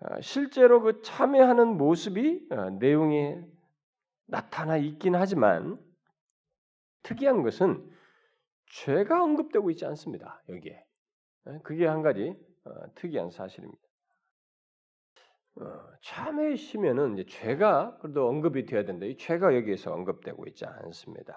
아, 0.00 0.20
실제로 0.20 0.82
그 0.82 1.00
참회하는 1.02 1.76
모습이 1.76 2.48
어, 2.50 2.70
내용에 2.70 3.40
나타나 4.26 4.76
있긴 4.76 5.14
하지만 5.14 5.78
특이한 7.02 7.42
것은 7.42 7.88
죄가 8.66 9.22
언급되고 9.22 9.70
있지 9.70 9.84
않습니다. 9.86 10.42
여기에 10.48 10.84
예, 11.48 11.58
그게 11.62 11.86
한 11.86 12.02
가지 12.02 12.34
어, 12.64 12.70
특이한 12.96 13.30
사실입니다. 13.30 13.83
어, 15.60 15.80
참회시면은 16.02 17.18
이제 17.18 17.26
죄가 17.26 17.98
그래도 17.98 18.28
언급이 18.28 18.66
되어야 18.66 18.84
된다. 18.84 19.06
이 19.06 19.16
죄가 19.16 19.54
여기에서 19.54 19.92
언급되고 19.92 20.46
있지 20.48 20.64
않습니다. 20.66 21.34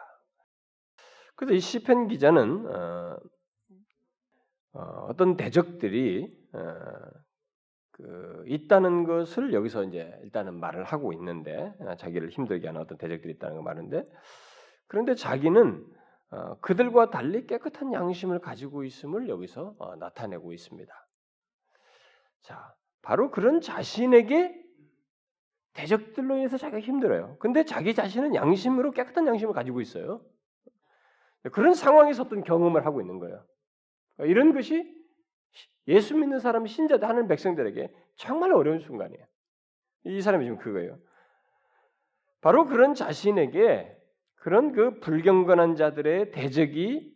그래서 1.35 1.53
이 1.53 1.59
시편 1.59 2.07
기자는 2.07 2.65
어, 2.65 3.17
어, 4.73 5.13
떤 5.15 5.37
대적들이 5.37 6.35
어, 6.53 6.59
그 7.91 8.43
있다는 8.47 9.03
것을 9.03 9.53
여기서 9.53 9.83
이제 9.83 10.11
일단은 10.23 10.59
말을 10.59 10.83
하고 10.83 11.13
있는데 11.13 11.73
어, 11.79 11.95
자기를 11.95 12.29
힘들게 12.29 12.67
하는 12.67 12.81
어떤 12.81 12.97
대적들이 12.97 13.33
있다는 13.33 13.57
거 13.57 13.61
말인데 13.61 14.07
그런데 14.87 15.15
자기는 15.15 15.85
어, 16.29 16.59
그들과 16.59 17.09
달리 17.09 17.45
깨끗한 17.47 17.93
양심을 17.93 18.39
가지고 18.39 18.83
있음을 18.83 19.29
여기서 19.29 19.75
어, 19.77 19.95
나타내고 19.95 20.53
있습니다. 20.53 20.93
자, 22.41 22.75
바로 23.07 23.31
그런 23.31 23.61
자신에게 23.61 24.61
대적들로 25.71 26.35
인해서 26.35 26.57
자기가 26.57 26.81
힘들어요. 26.81 27.37
근데 27.39 27.63
자기 27.63 27.95
자신은 27.95 28.35
양심으로 28.35 28.91
깨끗한 28.91 29.25
양심을 29.25 29.53
가지고 29.53 29.79
있어요. 29.79 30.19
그런 31.53 31.73
상황에서 31.73 32.23
어떤 32.23 32.43
경험을 32.43 32.85
하고 32.85 32.99
있는 32.99 33.19
거예요. 33.19 33.45
이런 34.25 34.53
것이 34.53 34.93
예수 35.87 36.17
믿는 36.17 36.39
사람, 36.39 36.67
신자들 36.67 37.07
하는 37.07 37.29
백성들에게 37.29 37.95
정말 38.17 38.51
어려운 38.51 38.79
순간이에요. 38.79 39.25
이 40.03 40.19
사람이 40.19 40.43
지금 40.43 40.57
그거예요. 40.57 40.99
바로 42.41 42.65
그런 42.65 42.93
자신에게 42.93 43.97
그런 44.35 44.73
그 44.73 44.99
불경건한 44.99 45.77
자들의 45.77 46.31
대적이 46.31 47.15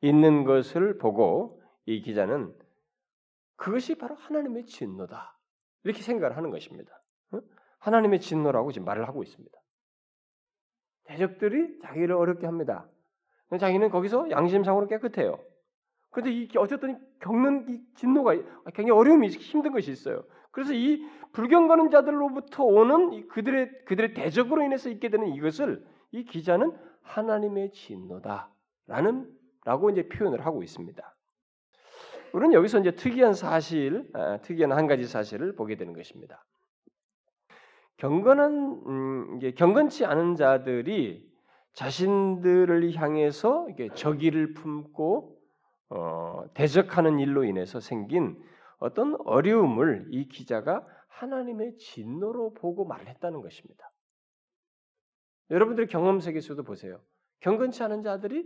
있는 0.00 0.42
것을 0.42 0.98
보고 0.98 1.62
이 1.86 2.02
기자는 2.02 2.63
그것이 3.56 3.96
바로 3.96 4.14
하나님의 4.14 4.66
진노다. 4.66 5.38
이렇게 5.84 6.02
생각을 6.02 6.36
하는 6.36 6.50
것입니다. 6.50 6.92
하나님의 7.78 8.20
진노라고 8.20 8.72
지금 8.72 8.86
말을 8.86 9.06
하고 9.06 9.22
있습니다. 9.22 9.56
대적들이 11.04 11.80
자기를 11.80 12.14
어렵게 12.14 12.46
합니다. 12.46 12.88
자기는 13.58 13.90
거기서 13.90 14.30
양심상으로 14.30 14.88
깨끗해요. 14.88 15.38
그런데 16.10 16.32
이 16.32 16.48
어쨌든 16.56 16.98
겪는 17.20 17.68
이 17.68 17.84
진노가 17.96 18.34
굉장히 18.74 18.90
어려움이 18.90 19.28
힘든 19.28 19.72
것이 19.72 19.90
있어요. 19.90 20.24
그래서 20.50 20.72
이 20.72 21.04
불경 21.32 21.68
가는 21.68 21.90
자들로부터 21.90 22.64
오는 22.64 23.28
그들의 23.28 23.84
그들의 23.84 24.14
대적으로 24.14 24.62
인해서 24.62 24.88
있게 24.88 25.08
되는 25.08 25.34
이것을 25.34 25.84
이 26.12 26.24
기자는 26.24 26.72
하나님의 27.02 27.72
진노다라는 27.72 29.30
라고 29.64 29.90
이제 29.90 30.08
표현을 30.08 30.46
하고 30.46 30.62
있습니다. 30.62 31.13
우리는 32.34 32.52
여기서 32.52 32.80
이제 32.80 32.90
특이한 32.90 33.32
사실, 33.32 34.10
아, 34.12 34.38
특이한 34.38 34.72
한 34.72 34.88
가지 34.88 35.06
사실을 35.06 35.54
보게 35.54 35.76
되는 35.76 35.92
것입니다. 35.92 36.44
경건한 37.98 38.82
음, 38.86 39.38
경건치 39.54 40.04
않은 40.04 40.34
자들이 40.34 41.32
자신들을 41.74 42.92
향해서 42.96 43.68
적의를 43.94 44.52
품고 44.54 45.38
어, 45.90 46.44
대적하는 46.54 47.20
일로 47.20 47.44
인해서 47.44 47.78
생긴 47.78 48.36
어떤 48.78 49.16
어려움을 49.26 50.08
이 50.10 50.26
기자가 50.26 50.84
하나님의 51.06 51.76
진노로 51.76 52.54
보고 52.54 52.84
말했다는 52.84 53.42
것입니다. 53.42 53.92
여러분들 55.50 55.86
경험 55.86 56.18
세계에서도 56.18 56.64
보세요. 56.64 57.00
경건치 57.38 57.84
않은 57.84 58.02
자들이 58.02 58.44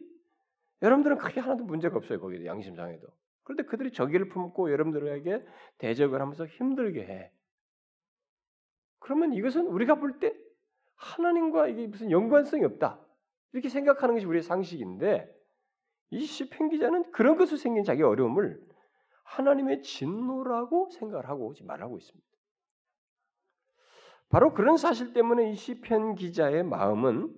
여러분들은 0.82 1.16
크게 1.16 1.40
하나도 1.40 1.64
문제가 1.64 1.96
없어요. 1.96 2.20
거기도 2.20 2.44
양심상에도. 2.44 3.08
그런데 3.48 3.62
그들이 3.62 3.92
저기를 3.92 4.28
품고 4.28 4.70
여러분들에게 4.70 5.42
대적을 5.78 6.20
하면서 6.20 6.44
힘들게 6.44 7.00
해. 7.00 7.32
그러면 8.98 9.32
이것은 9.32 9.66
우리가 9.68 9.94
볼 9.94 10.18
때 10.20 10.36
하나님과 10.96 11.68
이게 11.68 11.86
무슨 11.86 12.10
연관성이 12.10 12.64
없다. 12.64 13.00
이렇게 13.52 13.70
생각하는 13.70 14.16
것이 14.16 14.26
우리의 14.26 14.42
상식인데 14.42 15.34
이 16.10 16.26
시편 16.26 16.68
기자는 16.68 17.10
그런 17.10 17.38
것으로 17.38 17.56
생긴 17.56 17.84
자기 17.84 18.02
어려움을 18.02 18.60
하나님의 19.24 19.82
진노라고 19.82 20.90
생각을 20.90 21.26
하고 21.26 21.54
말하고 21.62 21.96
있습니다. 21.96 22.28
바로 24.28 24.52
그런 24.52 24.76
사실 24.76 25.14
때문에 25.14 25.52
이 25.52 25.54
시편 25.54 26.16
기자의 26.16 26.64
마음은 26.64 27.34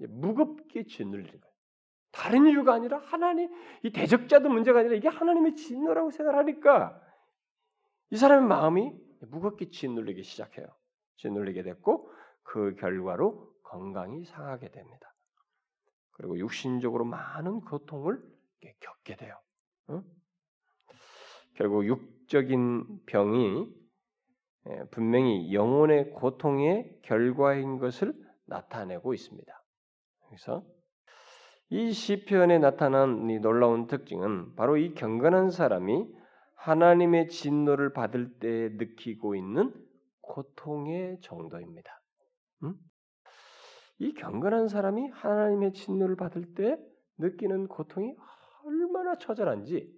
무겁게 0.00 0.84
짓눌리는 0.84 1.40
거예요. 1.40 1.47
다른 2.18 2.46
이유가 2.46 2.74
아니라 2.74 2.98
하나님 2.98 3.48
이 3.84 3.92
대적자도 3.92 4.48
문제가 4.48 4.80
아니라 4.80 4.96
이게 4.96 5.06
하나님의 5.06 5.54
진노라고 5.54 6.10
생각하니까 6.10 7.00
이 8.10 8.16
사람의 8.16 8.48
마음이 8.48 8.92
무겁게 9.28 9.70
짓눌리기 9.70 10.24
시작해요. 10.24 10.66
짓눌리게 11.18 11.62
됐고 11.62 12.10
그 12.42 12.74
결과로 12.74 13.54
건강이 13.62 14.24
상하게 14.24 14.72
됩니다. 14.72 15.14
그리고 16.10 16.36
육신적으로 16.38 17.04
많은 17.04 17.60
고통을 17.60 18.20
겪게 18.80 19.14
돼요. 19.14 19.38
응? 19.90 20.02
결국 21.54 21.86
육적인 21.86 23.04
병이 23.06 23.68
분명히 24.90 25.54
영혼의 25.54 26.10
고통의 26.10 26.98
결과인 27.02 27.78
것을 27.78 28.12
나타내고 28.46 29.14
있습니다. 29.14 29.64
그래서 30.26 30.64
이 31.70 31.92
시편에 31.92 32.58
나타난 32.58 33.28
이 33.28 33.38
놀라운 33.38 33.86
특징은 33.86 34.54
바로 34.54 34.76
이 34.76 34.94
경건한 34.94 35.50
사람이 35.50 36.08
하나님의 36.54 37.28
진노를 37.28 37.92
받을 37.92 38.38
때 38.38 38.70
느끼고 38.72 39.34
있는 39.34 39.72
고통의 40.22 41.20
정도입니다. 41.20 42.00
음? 42.64 42.74
이 43.98 44.14
경건한 44.14 44.68
사람이 44.68 45.08
하나님의 45.08 45.72
진노를 45.72 46.16
받을 46.16 46.54
때 46.54 46.78
느끼는 47.18 47.68
고통이 47.68 48.14
얼마나 48.64 49.16
처절한지 49.16 49.92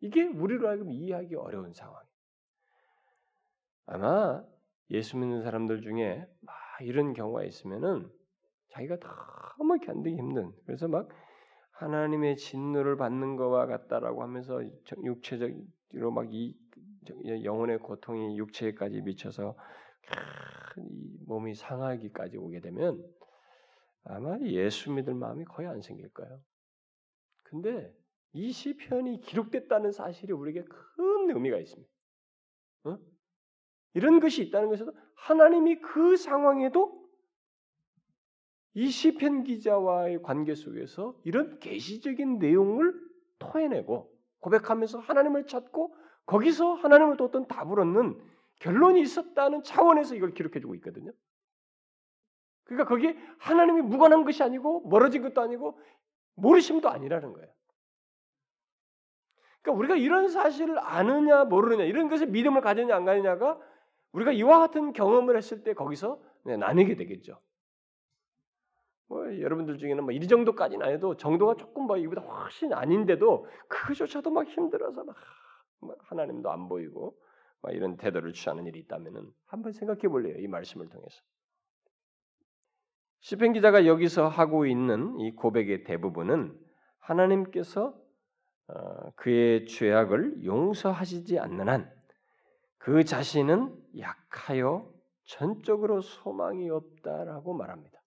이게 0.00 0.24
우리로 0.24 0.68
하여금 0.68 0.90
이해하기 0.90 1.34
어려운 1.36 1.72
상황. 1.72 2.02
아마 3.86 4.44
예수 4.90 5.16
믿는 5.16 5.42
사람들 5.42 5.80
중에 5.82 6.26
막 6.40 6.54
이런 6.82 7.14
경우가 7.14 7.44
있으면은 7.44 8.10
자기가 8.70 8.98
너무 9.58 9.78
견디기 9.78 10.16
힘든 10.16 10.52
그래서 10.66 10.88
막 10.88 11.08
하나님의 11.72 12.36
진노를 12.36 12.96
받는 12.96 13.36
것과 13.36 13.66
같다라고 13.66 14.22
하면서 14.22 14.60
육체적으로 15.04 16.10
막 16.10 16.26
이 16.30 16.54
영혼의 17.44 17.78
고통이 17.78 18.38
육체까지 18.38 19.00
미쳐서 19.02 19.56
이 20.78 21.18
몸이 21.26 21.54
상하기까지 21.54 22.36
오게 22.36 22.60
되면 22.60 23.02
아마 24.04 24.38
예수 24.40 24.92
믿을 24.92 25.14
마음이 25.14 25.44
거의 25.44 25.68
안 25.68 25.82
생길 25.82 26.08
거예요. 26.10 26.40
근데 27.44 27.92
이 28.32 28.52
시편이 28.52 29.20
기록됐다는 29.20 29.92
사실이 29.92 30.32
우리에게 30.32 30.64
큰 30.64 31.30
의미가 31.30 31.58
있습니다. 31.58 31.90
어? 32.84 32.98
이런 33.94 34.20
것이 34.20 34.42
있다는 34.44 34.68
것은 34.68 34.90
하나님이 35.14 35.80
그 35.80 36.16
상황에도 36.16 36.97
이 38.78 38.90
시편 38.90 39.42
기자와의 39.42 40.22
관계 40.22 40.54
속에서 40.54 41.16
이런 41.24 41.58
계시적인 41.58 42.38
내용을 42.38 42.94
토해내고 43.40 44.08
고백하면서 44.38 45.00
하나님을 45.00 45.48
찾고 45.48 45.96
거기서 46.26 46.74
하나님을 46.74 47.16
또 47.16 47.24
어떤 47.24 47.48
답을 47.48 47.80
얻는 47.80 48.22
결론이 48.60 49.00
있었다는 49.00 49.64
차원에서 49.64 50.14
이걸 50.14 50.32
기록해주고 50.32 50.76
있거든요. 50.76 51.10
그러니까 52.62 52.88
거기 52.88 53.18
하나님이 53.38 53.82
무관한 53.82 54.24
것이 54.24 54.44
아니고 54.44 54.88
멀어진 54.88 55.22
것도 55.22 55.40
아니고 55.40 55.76
모르심도 56.36 56.88
아니라는 56.88 57.32
거예요. 57.32 57.48
그러니까 59.60 59.76
우리가 59.76 59.96
이런 59.96 60.28
사실을 60.28 60.78
아느냐 60.78 61.46
모르느냐 61.46 61.82
이런 61.82 62.08
것에 62.08 62.26
믿음을 62.26 62.60
가졌냐 62.60 62.94
안 62.94 63.04
가느냐가 63.04 63.58
우리가 64.12 64.30
이와 64.30 64.60
같은 64.60 64.92
경험을 64.92 65.36
했을 65.36 65.64
때 65.64 65.74
거기서 65.74 66.22
나뉘게 66.44 66.94
되겠죠. 66.94 67.40
뭐 69.08 69.40
여러분들 69.40 69.78
중에는 69.78 70.04
뭐 70.04 70.12
이 70.12 70.26
정도까지는 70.26 70.86
아니도 70.86 71.16
정도가 71.16 71.54
조금 71.56 71.84
뭐 71.84 71.96
이보다 71.96 72.22
훨씬 72.22 72.72
아닌데도 72.72 73.46
그조차도 73.68 74.30
막 74.30 74.46
힘들어서 74.46 75.04
막 75.04 75.16
하나님도 76.00 76.50
안 76.50 76.68
보이고 76.68 77.16
막 77.62 77.74
이런 77.74 77.96
태도를 77.96 78.32
취하는 78.32 78.66
일이 78.66 78.78
있다면은 78.80 79.30
한번 79.46 79.72
생각해 79.72 80.02
볼래요 80.02 80.36
이 80.38 80.46
말씀을 80.46 80.88
통해서. 80.88 81.22
시편 83.20 83.52
기자가 83.52 83.86
여기서 83.86 84.28
하고 84.28 84.66
있는 84.66 85.18
이 85.18 85.34
고백의 85.34 85.84
대부분은 85.84 86.56
하나님께서 87.00 87.94
어, 88.68 89.10
그의 89.16 89.66
죄악을 89.66 90.44
용서하시지 90.44 91.38
않는 91.38 91.68
한 91.68 91.98
그 92.78 93.04
자신은 93.04 93.76
약하여 93.98 94.90
전적으로 95.24 96.00
소망이 96.00 96.70
없다라고 96.70 97.52
말합니다. 97.52 97.97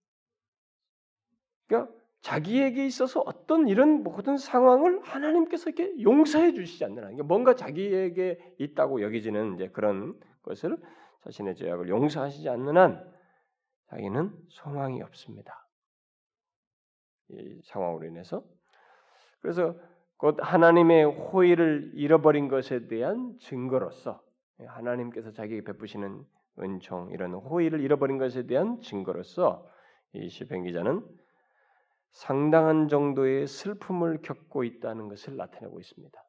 그러니까 1.72 1.90
자기에게 2.20 2.86
있어서 2.86 3.22
어떤 3.22 3.70
이런 3.70 4.04
모든 4.04 4.38
상황을 4.38 5.02
하나님께서 5.04 5.70
이렇게 5.70 6.04
용서해 6.04 6.52
주시지 6.52 6.84
않는 6.84 7.04
한, 7.04 7.28
뭔가 7.28 7.56
자기에게 7.56 8.56
있다고 8.60 9.02
여기지는 9.02 9.56
이제 9.56 9.70
그런 9.70 10.20
것을 10.44 10.78
자신의 11.24 11.56
죄악을 11.56 11.88
용서하시지 11.88 12.48
않는 12.50 12.78
한 12.78 13.12
자기는 13.88 14.32
소망이 14.50 15.02
없습니다. 15.02 15.66
이 17.30 17.62
상황으로 17.64 18.06
인해서 18.06 18.44
그래서 19.40 19.76
곧 20.18 20.38
하나님의 20.40 21.06
호의를 21.06 21.94
잃어버린 21.96 22.50
것에 22.50 22.88
대한 22.88 23.38
증거로서 23.40 24.22
하나님께서 24.60 25.32
자기에게 25.32 25.64
베푸시는 25.64 26.24
은총 26.60 27.12
이런 27.12 27.34
호의를 27.34 27.80
잃어버린 27.80 28.18
것에 28.18 28.46
대한 28.46 28.82
증거로서 28.82 29.66
이 30.14 30.28
시편 30.30 30.64
기자는 30.64 31.21
상당한 32.12 32.88
정도의 32.88 33.48
슬픔을 33.48 34.22
겪고 34.22 34.64
있다는 34.64 35.08
것을 35.08 35.38
나타내고 35.38 35.80
있습니다. 35.80 36.24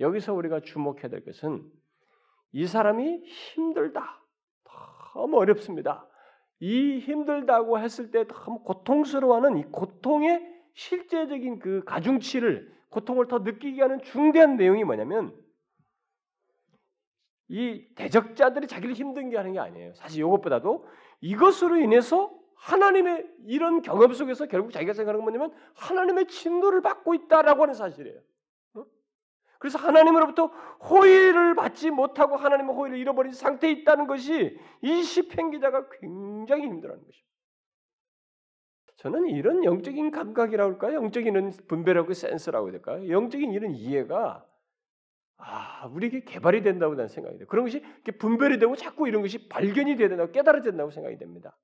여기서 0.00 0.34
우리가 0.34 0.60
주목해야 0.60 1.08
될 1.08 1.24
것은 1.24 1.70
이 2.52 2.66
사람이 2.66 3.24
힘들다. 3.24 4.22
너무 5.14 5.38
어렵습니다. 5.38 6.06
이 6.60 6.98
힘들다고 6.98 7.78
했을 7.78 8.10
때 8.10 8.26
너무 8.26 8.62
고통스러워하는 8.62 9.58
이 9.58 9.64
고통의 9.64 10.40
실제적인 10.74 11.58
그 11.58 11.82
가중치를 11.84 12.72
고통을 12.90 13.28
더 13.28 13.40
느끼게 13.40 13.82
하는 13.82 14.00
중대한 14.02 14.56
내용이 14.56 14.84
뭐냐면 14.84 15.36
이 17.48 17.86
대적자들이 17.94 18.66
자기를 18.66 18.94
힘든 18.94 19.30
게 19.30 19.36
하는 19.36 19.52
게 19.52 19.58
아니에요. 19.58 19.94
사실 19.94 20.20
이것보다도 20.20 20.86
이것으로 21.20 21.78
인해서 21.78 22.37
하나님의 22.58 23.26
이런 23.46 23.82
경험 23.82 24.12
속에서 24.12 24.46
결국 24.46 24.72
자기가 24.72 24.92
생각하는 24.92 25.24
건 25.24 25.32
뭐냐면 25.32 25.56
하나님의 25.74 26.26
진노를 26.26 26.82
받고 26.82 27.14
있다라고 27.14 27.62
하는 27.62 27.74
사실이에요. 27.74 28.20
그래서 29.58 29.78
하나님으로부터 29.78 30.46
호의를 30.88 31.54
받지 31.56 31.90
못하고 31.90 32.36
하나님의 32.36 32.74
호의를 32.74 32.98
잃어버린 32.98 33.32
상태에 33.32 33.72
있다는 33.72 34.06
것이 34.06 34.56
이 34.82 35.02
시편 35.02 35.50
기자가 35.50 35.88
굉장히 36.00 36.64
힘들어하는 36.64 37.04
것입니다. 37.04 37.28
저는 38.96 39.26
이런 39.28 39.64
영적인 39.64 40.10
감각이라고 40.10 40.72
할까요? 40.72 40.94
영적인 40.96 41.52
분별하고 41.68 42.12
센스라고 42.12 42.66
해야 42.66 42.72
될까요? 42.72 43.08
영적인 43.08 43.52
이런 43.52 43.72
이해가 43.72 44.44
아, 45.38 45.86
우리에게 45.86 46.24
개발이 46.24 46.62
된다고 46.62 46.94
나는 46.94 47.08
생각이 47.08 47.38
돼요. 47.38 47.46
그런 47.48 47.64
것이 47.64 47.80
분별이 48.18 48.58
되고 48.58 48.74
자꾸 48.74 49.06
이런 49.06 49.22
것이 49.22 49.48
발견이 49.48 49.96
돼야 49.96 50.08
된다고 50.08 50.32
깨달아야 50.32 50.62
된다고 50.62 50.90
생각이 50.90 51.16
됩니다. 51.16 51.56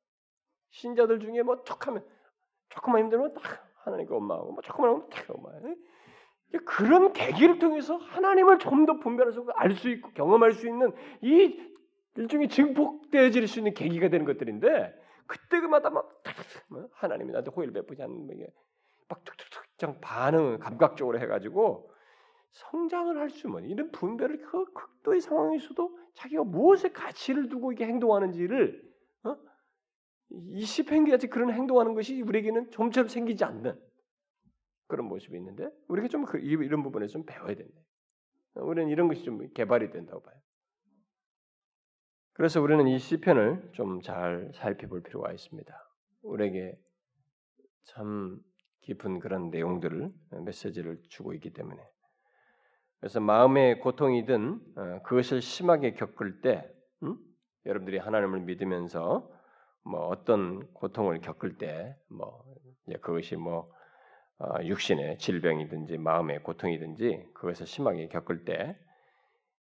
신자들 0.75 1.21
중에 1.21 1.43
뭐 1.43 1.63
툭하면 1.65 2.05
조금만 2.69 3.03
힘들면 3.03 3.35
딱 3.35 3.43
하나님께 3.85 4.15
엄마하고 4.15 4.53
뭐 4.53 4.63
조금만 4.63 4.93
하면 4.93 5.09
딱 5.09 5.31
엄마. 5.31 5.51
그런 6.67 7.13
계기를 7.13 7.59
통해서 7.59 7.97
하나님을 7.97 8.59
좀 8.59 8.87
더 8.87 8.99
분별해서 9.01 9.47
알 9.55 9.75
수 9.75 9.89
있고 9.91 10.11
경험할 10.11 10.53
수 10.53 10.69
있는 10.69 10.93
이 11.23 11.59
일종의 12.17 12.49
증폭되어질 12.49 13.49
수 13.49 13.59
있는 13.61 13.75
계기가 13.75 14.09
되는 14.09 14.25
것들인데 14.27 14.95
그때 15.27 15.61
그마다 15.61 15.91
막뭐 15.91 16.89
하나님이 16.93 17.33
나한테 17.33 17.51
호의를 17.51 17.73
베푸지 17.73 18.03
않는 18.03 18.29
게 18.39 18.47
막 19.09 19.23
툭툭툭 19.25 20.01
반응 20.01 20.59
감각적으로 20.59 21.19
해가지고 21.21 21.91
성장을 22.53 23.17
할수 23.19 23.49
있는 23.49 23.65
이런 23.69 23.91
분별을 23.91 24.39
그 24.43 24.65
극도의 24.73 25.21
상황에서도 25.21 25.99
자기가 26.15 26.45
무엇에 26.45 26.91
가치를 26.91 27.49
두고 27.49 27.73
이게 27.73 27.85
행동하는지를 27.87 28.81
어? 28.83 28.94
이 30.31 30.65
시편기같이 30.65 31.29
그런 31.29 31.53
행동하는 31.53 31.95
것이 31.95 32.21
우리에게는 32.23 32.71
좀처럼 32.71 33.09
생기지 33.09 33.45
않는 33.45 33.81
그런 34.87 35.07
모습이 35.07 35.37
있는데 35.37 35.69
우리가 35.89 36.09
좀 36.09 36.25
그, 36.25 36.39
이런 36.39 36.83
부분에 36.83 37.07
좀 37.07 37.25
배워야 37.25 37.55
된다. 37.55 37.81
우리는 38.55 38.91
이런 38.91 39.09
것이 39.09 39.25
좀 39.25 39.47
개발이 39.53 39.91
된다고 39.91 40.23
봐요. 40.23 40.35
그래서 42.33 42.61
우리는 42.61 42.87
이 42.89 42.99
시편을 42.99 43.71
좀 43.73 44.01
잘 44.03 44.51
살펴볼 44.55 45.03
필요가 45.03 45.33
있습니다. 45.33 45.73
우리에게 46.23 46.79
참 47.85 48.41
깊은 48.83 49.21
그런 49.21 49.51
내용들을 49.51 50.13
메시지를 50.45 51.01
주고 51.09 51.33
있기 51.35 51.53
때문에 51.53 51.81
그래서 53.01 53.21
마음의 53.21 53.81
고통이든 53.81 54.61
어, 54.77 55.03
그것을 55.03 55.43
심하게 55.43 55.93
겪을 55.93 56.41
때 56.41 56.71
음? 57.03 57.19
여러분들이 57.67 57.99
하나님을 57.99 58.41
믿으면서 58.41 59.31
뭐 59.85 60.07
어떤 60.09 60.73
고통을 60.73 61.21
겪을 61.21 61.59
때 61.59 61.97
뭐 62.09 62.45
그것이 63.01 63.37
뭐 63.37 63.73
어, 64.39 64.63
육신의 64.65 65.19
질병이든지 65.19 65.99
마음의 65.99 66.43
고통이든지 66.43 67.31
그것을 67.35 67.67
심하게 67.67 68.09
겪을 68.09 68.45
때 68.45 68.77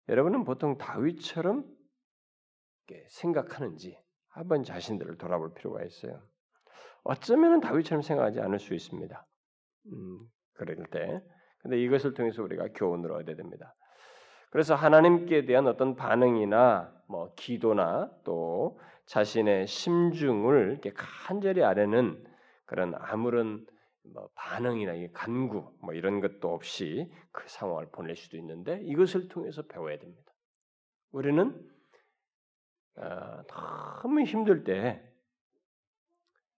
여러분은 0.09 0.45
보통 0.45 0.79
다윗처럼 0.79 1.65
생각하는지 3.09 3.99
한번 4.29 4.65
자신들을 4.65 5.19
돌아볼 5.19 5.55
필요가 5.55 5.85
있어요. 5.85 6.21
어쩌면 7.03 7.61
다윗처럼 7.61 8.03
생각하지 8.03 8.41
않을 8.41 8.59
수 8.59 8.75
있습니다. 8.75 9.27
음, 9.93 10.21
그럴 10.55 10.77
때. 10.91 11.23
근데 11.61 11.81
이것을 11.81 12.15
통해서 12.15 12.43
우리가 12.43 12.69
교훈을 12.75 13.13
얻어야 13.13 13.37
됩니다. 13.37 13.75
그래서 14.51 14.75
하나님께 14.75 15.47
대한 15.47 15.67
어떤 15.67 15.95
반응이나 15.95 16.93
뭐 17.09 17.33
기도나 17.37 18.11
또 18.25 18.81
자신의 19.11 19.67
심중을 19.67 20.71
이렇게 20.71 20.93
간절히 20.95 21.65
아뢰는 21.65 22.25
그런 22.65 22.95
아무런 22.95 23.67
뭐 24.15 24.31
반응이나 24.37 24.93
간구 25.13 25.79
뭐 25.83 25.95
이런 25.95 26.21
것도 26.21 26.55
없이 26.55 27.11
그 27.33 27.43
상황을 27.49 27.91
보낼 27.91 28.15
수도 28.15 28.37
있는데 28.37 28.81
이것을 28.85 29.27
통해서 29.27 29.63
배워야 29.63 29.99
됩니다. 29.99 30.33
우리는 31.11 31.61
어, 32.99 33.43
너무 33.49 34.23
힘들 34.23 34.63
때 34.63 35.03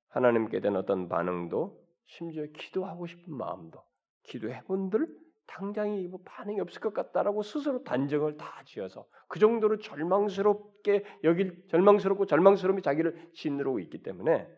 하나님께 0.08 0.60
대한 0.60 0.76
어떤 0.76 1.08
반응도 1.08 1.82
심지어 2.04 2.44
기도하고 2.54 3.06
싶은 3.06 3.34
마음도 3.34 3.82
기도해본들 4.24 5.08
당장이 5.46 6.08
뭐 6.08 6.20
반응이 6.24 6.60
없을 6.60 6.80
것 6.80 6.94
같다라고 6.94 7.42
스스로 7.42 7.82
단정을 7.84 8.36
다 8.36 8.62
지어서 8.64 9.06
그 9.28 9.38
정도로 9.38 9.78
절망스럽게 9.78 11.04
여길 11.24 11.68
절망스럽고 11.68 12.26
절망스러움이 12.26 12.82
자기를 12.82 13.30
짓누르고 13.34 13.80
있기 13.80 14.02
때문에 14.02 14.48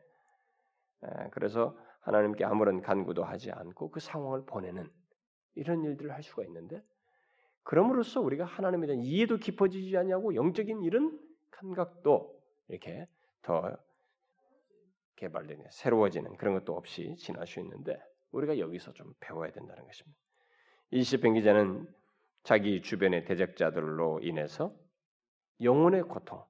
그래서 1.33 1.77
하나님께 2.01 2.45
아무런 2.45 2.81
간구도 2.83 3.25
하지 3.25 3.51
않고 3.51 3.91
그 3.91 4.01
상황을 4.01 4.45
보내는 4.47 4.91
이런 5.55 5.85
일들을 5.85 6.13
할 6.13 6.23
수가 6.23 6.45
있는데 6.45 6.83
그럼으로써 7.63 8.21
우리가 8.21 8.45
하나님에 8.45 8.87
대한 8.87 9.03
이해도 9.03 9.39
깊어지지 9.39 9.97
않냐고 9.97 10.35
영적인 10.35 10.83
이런 10.83 11.19
감각도 11.51 12.39
이렇게 12.69 13.09
더 13.43 13.77
개발되는 15.17 15.67
새로워지는 15.71 16.37
그런 16.37 16.55
것도 16.55 16.77
없이 16.77 17.15
지날 17.17 17.47
수 17.47 17.61
있는데 17.61 17.99
우리가 18.33 18.59
여기서 18.59 18.93
좀 18.93 19.15
배워야 19.21 19.51
된다는 19.53 19.85
것입니다. 19.85 20.24
이 20.95 21.03
시편 21.03 21.35
기자는 21.35 21.89
자기 22.45 22.81
주변의 22.81 23.25
대적자들로 23.25 24.21
인해서 24.23 24.73
영혼의 25.61 26.03
고통, 26.03 26.45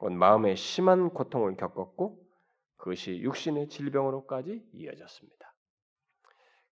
마음의 0.00 0.56
심한 0.56 1.10
고통을 1.10 1.56
겪었고 1.56 2.18
그것이 2.76 3.20
육신의 3.20 3.68
질병으로까지 3.68 4.66
이어졌습니다. 4.72 5.54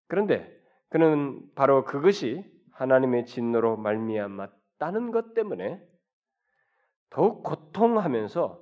그런데 0.08 0.52
그는 0.88 1.40
바로 1.54 1.84
그것이 1.84 2.44
하나님의 2.72 3.26
진노로 3.26 3.76
말미암았다는 3.76 5.12
것 5.12 5.34
때문에 5.34 5.80
더욱 7.10 7.44
고통하면서 7.44 8.60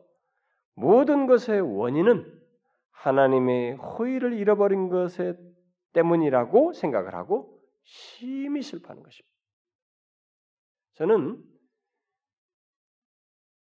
모든 0.74 1.26
것의 1.26 1.62
원인은 1.62 2.42
하나님의 2.90 3.76
호의를 3.76 4.35
잃어버린 4.35 4.90
것에 4.90 5.35
때문이라고 5.94 6.74
생각을 6.74 7.14
하고 7.14 7.55
심히 7.87 8.62
슬퍼하는 8.62 9.03
것입니다. 9.03 9.37
저는 10.94 11.42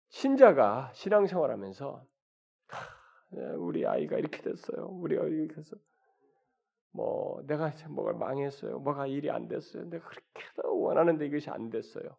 신자가 0.10 0.92
신앙생활하면서 0.94 2.06
우리 3.58 3.86
아이가 3.86 4.18
이렇게 4.18 4.42
됐어요. 4.42 4.88
우리 4.88 5.18
아이가 5.18 5.28
이렇게 5.28 5.62
뭐 6.92 7.44
내가 7.46 7.72
뭐가 7.90 8.14
망했어요. 8.14 8.80
뭐가 8.80 9.08
일이 9.08 9.30
안 9.30 9.48
됐어요. 9.48 9.84
내가 9.90 10.08
그렇게 10.08 10.46
원하는데 10.64 11.26
이것이 11.28 11.50
안 11.50 11.70
됐어요. 11.70 12.18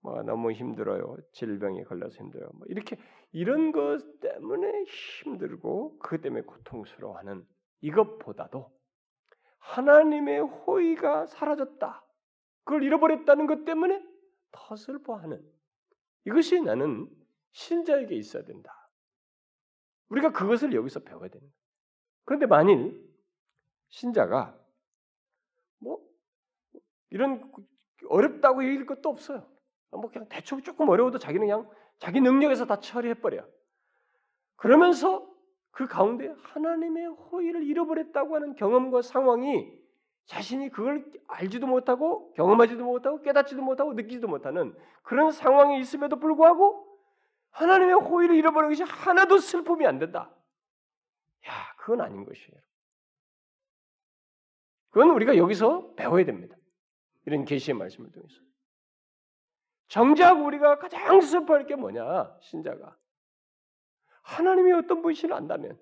뭐 0.00 0.22
너무 0.22 0.52
힘들어요. 0.52 1.16
질병에 1.32 1.84
걸려서 1.84 2.16
힘들어요. 2.16 2.48
뭐 2.54 2.66
이렇게 2.68 2.96
이런 3.32 3.72
것 3.72 4.20
때문에 4.20 4.84
힘들고 4.84 5.98
그 5.98 6.20
때문에 6.20 6.42
고통스러워하는 6.42 7.46
이것보다도 7.82 8.75
하나님의 9.66 10.40
호의가 10.40 11.26
사라졌다. 11.26 12.04
그걸 12.64 12.82
잃어버렸다는 12.82 13.46
것 13.46 13.64
때문에 13.64 14.04
더 14.52 14.76
슬퍼하는 14.76 15.44
이것이 16.24 16.60
나는 16.60 17.08
신자에게 17.52 18.14
있어야 18.14 18.44
된다. 18.44 18.88
우리가 20.08 20.30
그것을 20.32 20.72
여기서 20.72 21.00
배워야 21.00 21.28
거예요. 21.28 21.52
그런데 22.24 22.46
만일 22.46 23.04
신자가 23.88 24.58
뭐 25.78 26.00
이런 27.10 27.52
어렵다고 28.08 28.64
얘기할 28.64 28.86
것도 28.86 29.08
없어요. 29.08 29.48
뭐 29.90 30.10
그냥 30.10 30.28
대충 30.28 30.62
조금 30.62 30.88
어려워도 30.88 31.18
자기는 31.18 31.46
그냥 31.46 31.70
자기 31.98 32.20
능력에서 32.20 32.66
다 32.66 32.78
처리해 32.78 33.14
버려. 33.14 33.46
그러면서 34.56 35.28
그 35.76 35.86
가운데 35.86 36.34
하나님의 36.42 37.06
호의를 37.06 37.62
잃어버렸다고 37.64 38.34
하는 38.34 38.54
경험과 38.54 39.02
상황이 39.02 39.70
자신이 40.24 40.70
그걸 40.70 41.04
알지도 41.26 41.66
못하고 41.66 42.32
경험하지도 42.32 42.82
못하고 42.82 43.20
깨닫지도 43.20 43.60
못하고 43.60 43.92
느끼지도 43.92 44.26
못하는 44.26 44.74
그런 45.02 45.30
상황이 45.32 45.78
있음에도 45.80 46.18
불구하고 46.18 46.98
하나님의 47.50 47.94
호의를 47.94 48.36
잃어버린 48.36 48.70
것이 48.70 48.84
하나도 48.84 49.36
슬픔이 49.36 49.86
안 49.86 49.98
된다. 49.98 50.34
야, 51.46 51.52
그건 51.76 52.00
아닌 52.00 52.24
것이에요. 52.24 52.58
그건 54.88 55.10
우리가 55.10 55.36
여기서 55.36 55.92
배워야 55.94 56.24
됩니다. 56.24 56.56
이런 57.26 57.44
계시의 57.44 57.76
말씀을 57.76 58.10
통해서. 58.12 58.40
정작 59.88 60.42
우리가 60.42 60.78
가장 60.78 61.20
슬퍼할 61.20 61.66
게 61.66 61.76
뭐냐? 61.76 62.34
신자가 62.40 62.96
하나님이 64.26 64.72
어떤 64.72 65.02
분이신을 65.02 65.34
안다면 65.34 65.78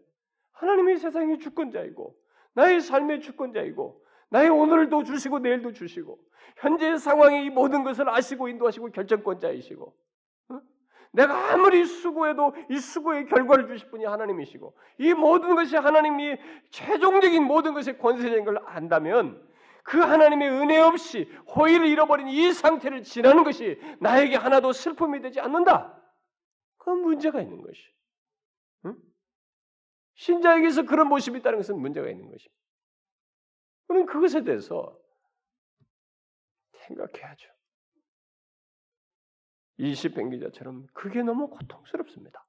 하나님이 0.52 0.98
세상의 0.98 1.38
주권자이고 1.38 2.14
나의 2.52 2.80
삶의 2.80 3.22
주권자이고 3.22 4.04
나의 4.28 4.50
오늘도 4.50 5.04
주시고 5.04 5.38
내일도 5.38 5.72
주시고 5.72 6.18
현재의 6.58 6.98
상황의 6.98 7.46
이 7.46 7.50
모든 7.50 7.82
것을 7.84 8.08
아시고 8.08 8.48
인도하시고 8.48 8.90
결정권자이시고 8.90 9.96
내가 11.12 11.52
아무리 11.52 11.84
수고해도 11.86 12.54
이 12.70 12.78
수고의 12.78 13.26
결과를 13.26 13.66
주실 13.68 13.88
분이 13.88 14.04
하나님이시고 14.04 14.76
이 14.98 15.14
모든 15.14 15.54
것이 15.54 15.76
하나님이 15.76 16.36
최종적인 16.70 17.42
모든 17.44 17.72
것의 17.72 17.98
권세적인 17.98 18.44
걸 18.44 18.58
안다면 18.66 19.40
그 19.84 19.98
하나님의 19.98 20.50
은혜 20.50 20.78
없이 20.78 21.30
호의를 21.54 21.86
잃어버린 21.86 22.28
이 22.28 22.52
상태를 22.52 23.04
지나는 23.04 23.44
것이 23.44 23.80
나에게 24.00 24.36
하나도 24.36 24.72
슬픔이 24.72 25.20
되지 25.20 25.40
않는다. 25.40 25.98
그건 26.78 27.02
문제가 27.02 27.40
있는 27.40 27.62
것이. 27.62 27.94
응? 28.86 28.96
신자에게서 30.14 30.82
그런 30.84 31.08
모습이 31.08 31.38
있다는 31.38 31.58
것은 31.58 31.78
문제가 31.78 32.08
있는 32.08 32.30
것입니다. 32.30 32.54
우리는 33.88 34.06
그것에 34.06 34.44
대해서 34.44 34.98
생각해야죠. 36.86 37.54
이 39.78 39.94
시편 39.94 40.30
기자처럼 40.30 40.86
그게 40.92 41.22
너무 41.22 41.50
고통스럽습니다. 41.50 42.46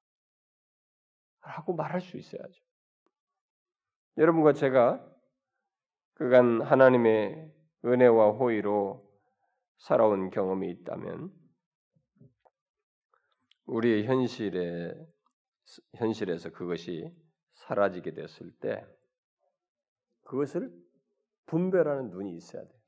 라고 1.42 1.74
말할 1.74 2.02
수 2.02 2.18
있어야죠. 2.18 2.64
여러분과 4.18 4.54
제가 4.54 5.06
그간 6.14 6.62
하나님의 6.62 7.52
은혜와 7.84 8.32
호의로 8.32 9.06
살아온 9.78 10.30
경험이 10.30 10.72
있다면 10.72 11.32
우리의 13.66 14.06
현실에 14.06 14.94
현실에서 15.96 16.52
그것이 16.52 17.12
사라지게 17.54 18.14
됐을 18.14 18.52
때 18.60 18.86
그것을 20.24 20.72
분별하는 21.46 22.10
눈이 22.10 22.36
있어야 22.36 22.64
돼요. 22.64 22.80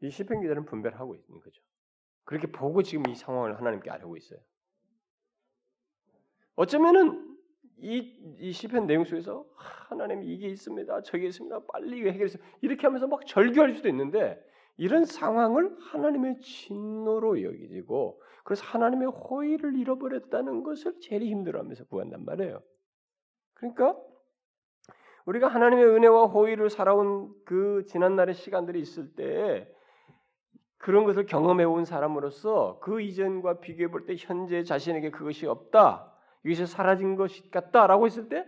이 0.00 0.10
시편 0.10 0.40
기자는 0.40 0.64
분별하고 0.64 1.14
있는 1.14 1.40
거죠. 1.40 1.62
그렇게 2.24 2.50
보고 2.50 2.82
지금 2.82 3.08
이 3.08 3.14
상황을 3.14 3.56
하나님께 3.58 3.90
알고 3.90 4.16
있어요. 4.16 4.40
어쩌면은 6.54 7.36
이, 7.78 8.36
이 8.40 8.52
시편 8.52 8.86
내용 8.86 9.04
속에서 9.04 9.46
하나님 9.54 10.22
이게 10.22 10.48
있습니다. 10.48 11.02
저게 11.02 11.26
있습니다. 11.26 11.66
빨리 11.66 12.08
해결해서 12.08 12.38
이렇게 12.62 12.86
하면서 12.86 13.06
막 13.06 13.26
절규할 13.26 13.74
수도 13.74 13.88
있는데 13.88 14.42
이런 14.76 15.04
상황을 15.04 15.76
하나님의 15.80 16.40
진노로 16.40 17.42
여기고 17.42 18.20
그래서 18.44 18.64
하나님의 18.66 19.08
호의를 19.08 19.76
잃어버렸다는 19.76 20.62
것을 20.62 21.00
제일 21.00 21.22
힘들어하면서 21.22 21.86
구한단 21.86 22.24
말이에요. 22.24 22.62
그러니까 23.54 23.96
우리가 25.24 25.48
하나님의 25.48 25.84
은혜와 25.84 26.26
호의를 26.26 26.70
살아온 26.70 27.34
그 27.44 27.84
지난날의 27.88 28.34
시간들이 28.34 28.80
있을 28.80 29.14
때 29.14 29.68
그런 30.78 31.04
것을 31.04 31.26
경험해 31.26 31.64
온 31.64 31.84
사람으로서 31.84 32.78
그 32.80 33.00
이전과 33.00 33.60
비교해 33.60 33.90
볼 33.90 34.06
때 34.06 34.14
현재 34.16 34.62
자신에게 34.62 35.10
그것이 35.10 35.46
없다. 35.46 36.12
이것이 36.44 36.66
사라진 36.66 37.16
것이 37.16 37.50
같다라고 37.50 38.06
했을 38.06 38.28
때 38.28 38.46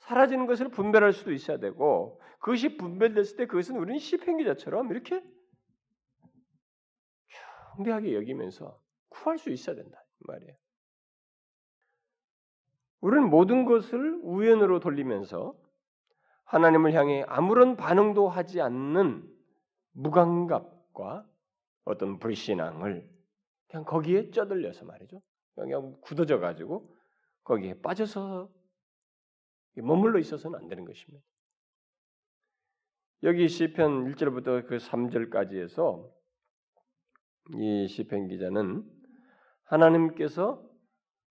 사라지는 0.00 0.46
것을 0.46 0.68
분별할 0.68 1.12
수도 1.12 1.32
있어야 1.32 1.58
되고 1.58 2.20
그것이 2.40 2.76
분별됐을 2.76 3.36
때 3.36 3.46
그것은 3.46 3.76
우리는 3.76 3.98
시행기자처럼 3.98 4.90
이렇게 4.90 5.22
중대하게 7.74 8.14
여기면서 8.14 8.80
구할 9.08 9.38
수 9.38 9.50
있어야 9.50 9.76
된다 9.76 10.04
말이에요. 10.20 10.54
우리는 13.00 13.28
모든 13.30 13.64
것을 13.64 14.20
우연으로 14.22 14.80
돌리면서 14.80 15.54
하나님을 16.44 16.92
향해 16.92 17.24
아무런 17.28 17.76
반응도 17.76 18.28
하지 18.28 18.60
않는 18.60 19.26
무감각과 19.92 21.26
어떤 21.84 22.18
불신앙을 22.18 23.08
그냥 23.68 23.84
거기에 23.84 24.30
쩌들려서 24.30 24.84
말이죠. 24.84 25.22
그냥 25.54 25.96
굳어져 26.00 26.38
가지고 26.38 26.94
거기에 27.44 27.80
빠져서 27.80 28.50
머물러 29.76 30.18
있어서는 30.18 30.58
안 30.58 30.68
되는 30.68 30.84
것입니다. 30.84 31.24
여기 33.22 33.48
시편 33.48 34.12
1절부터 34.12 34.66
그 34.66 34.78
3절까지 34.78 35.60
해서 35.62 36.10
이 37.54 37.88
시편 37.88 38.28
기자는 38.28 38.84
하나님께서 39.64 40.62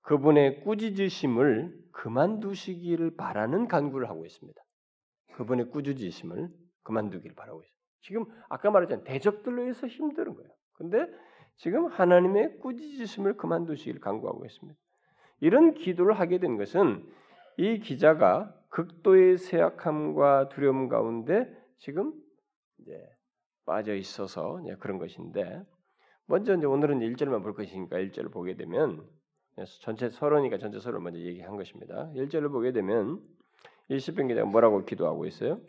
그분의 0.02 0.62
꾸짖으심을 0.62 1.78
그만두시기를 1.92 3.16
바라는 3.16 3.68
간구를 3.68 4.10
하고 4.10 4.26
있습니다. 4.26 4.62
그분의 5.36 5.70
꾸짖으심을 5.72 6.50
그만두기를 6.84 7.36
바라고 7.36 7.62
있어요. 7.62 7.74
지금 8.02 8.26
아까 8.50 8.72
말했잖아요. 8.72 9.04
대적들로 9.04 9.68
해서 9.68 9.88
힘든 9.88 10.34
거예요. 10.34 10.50
근데 10.74 11.06
지금 11.58 11.88
하나님의 11.88 12.60
꾸짖으심을 12.60 13.36
그만두시기를 13.38 14.00
간구하고 14.00 14.46
있습니다. 14.46 14.80
이런 15.42 15.74
기도를 15.74 16.18
하게 16.20 16.40
된 16.40 16.58
것은 16.58 17.06
이 17.58 17.80
기자가 17.80 18.56
극도의 18.70 19.38
쇠약함과 19.38 20.50
두려움 20.50 20.88
가운데 20.88 21.50
지금 21.78 22.14
빠져 23.66 23.94
있어서 23.96 24.62
그런 24.80 24.98
것인데 24.98 25.62
먼저 26.30 26.56
이제 26.56 26.68
오늘은 26.68 27.00
1절만 27.00 27.42
볼 27.42 27.56
것이니까 27.56 27.98
1절을 27.98 28.32
보게 28.32 28.56
되면 28.56 29.04
전체 29.82 30.10
서론이니까 30.10 30.60
전체 30.60 30.80
서론을 30.80 31.04
먼저 31.04 31.20
얘기한 31.20 31.58
것입니다. 31.58 32.12
1절을 32.14 32.52
보게 32.52 32.72
되면 32.72 33.20
이 33.88 33.98
시편 33.98 34.28
기자가 34.28 34.48
뭐라고 34.48 34.86
기도하고 34.86 35.26
있어요? 35.26 35.60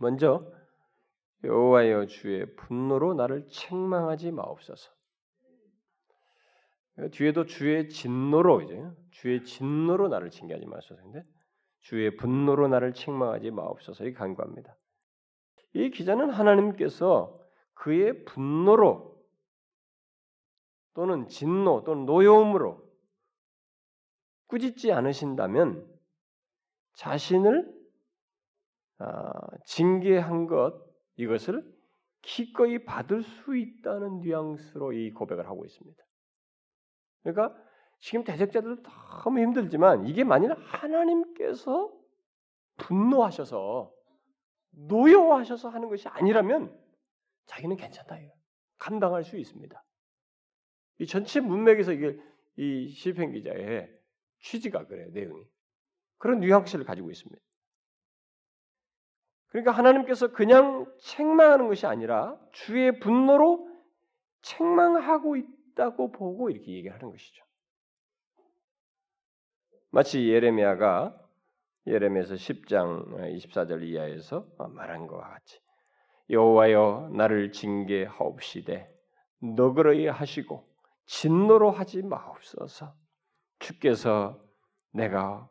먼저 0.00 0.44
여호와여 1.44 2.06
주의 2.06 2.56
분노로 2.56 3.14
나를 3.14 3.46
책망하지 3.46 4.32
마옵소서. 4.32 4.90
뒤에도 7.12 7.46
주의 7.46 7.88
진노로 7.88 8.62
이제 8.62 8.82
주의 9.12 9.44
진노로 9.44 10.08
나를 10.08 10.30
징계하지 10.30 10.66
마옵소서. 10.66 11.00
근데 11.00 11.22
주의 11.82 12.16
분노로 12.16 12.66
나를 12.66 12.94
책망하지 12.94 13.52
마옵소서. 13.52 14.06
이 14.06 14.12
간구합니다. 14.12 14.76
이 15.74 15.90
기자는 15.90 16.30
하나님께서 16.30 17.43
그의 17.74 18.24
분노로 18.24 19.14
또는 20.94 21.28
진노 21.28 21.84
또는 21.84 22.06
노여움으로 22.06 22.82
꾸짖지 24.46 24.92
않으신다면 24.92 25.86
자신을 26.94 27.74
아, 28.98 29.32
징계한 29.66 30.46
것 30.46 30.80
이것을 31.16 31.74
기꺼이 32.22 32.84
받을 32.84 33.22
수 33.22 33.56
있다는 33.56 34.20
뉘앙스로 34.20 34.92
이 34.92 35.10
고백을 35.10 35.46
하고 35.46 35.64
있습니다. 35.64 36.02
그러니까 37.22 37.54
지금 37.98 38.24
대적자들도 38.24 38.82
너무 38.82 39.40
힘들지만 39.40 40.06
이게 40.06 40.24
만일 40.24 40.52
하나님께서 40.52 41.92
분노하셔서 42.76 43.92
노여워하셔서 44.70 45.68
하는 45.68 45.88
것이 45.88 46.08
아니라면 46.08 46.83
자기는 47.46 47.76
괜찮다. 47.76 48.16
감당할 48.78 49.24
수 49.24 49.38
있습니다. 49.38 49.84
이 50.98 51.06
전체 51.06 51.40
문맥에서 51.40 51.92
이게 51.92 52.18
이 52.56 52.88
시편 52.88 53.32
기자의 53.32 53.90
취지가 54.40 54.86
그래요 54.86 55.08
내용이 55.12 55.44
그런 56.18 56.40
뉘앙스를 56.40 56.84
가지고 56.84 57.10
있습니다. 57.10 57.42
그러니까 59.48 59.72
하나님께서 59.72 60.32
그냥 60.32 60.92
책망하는 61.00 61.68
것이 61.68 61.86
아니라 61.86 62.38
주의 62.52 62.98
분노로 62.98 63.68
책망하고 64.42 65.36
있다고 65.36 66.12
보고 66.12 66.50
이렇게 66.50 66.72
얘기하는 66.72 67.10
것이죠. 67.10 67.44
마치 69.90 70.28
예레미야가 70.28 71.20
예레미야서 71.86 72.34
10장 72.34 73.38
24절 73.38 73.84
이하에서 73.84 74.46
말한 74.58 75.06
것과 75.06 75.28
같이 75.28 75.63
여호와여 76.30 77.10
나를 77.12 77.52
징계하옵시되 77.52 78.90
너그러이 79.56 80.06
하시고 80.06 80.66
진노로 81.06 81.70
하지 81.70 82.02
마옵소서 82.02 82.94
주께서 83.58 84.42
내가 84.92 85.48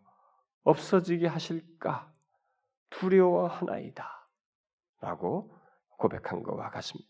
없어지게 0.63 1.27
하실까 1.27 2.11
두려워하나이다 2.89 4.07
라고 5.01 5.53
고백한 5.97 6.43
것과 6.43 6.69
같습니다. 6.69 7.09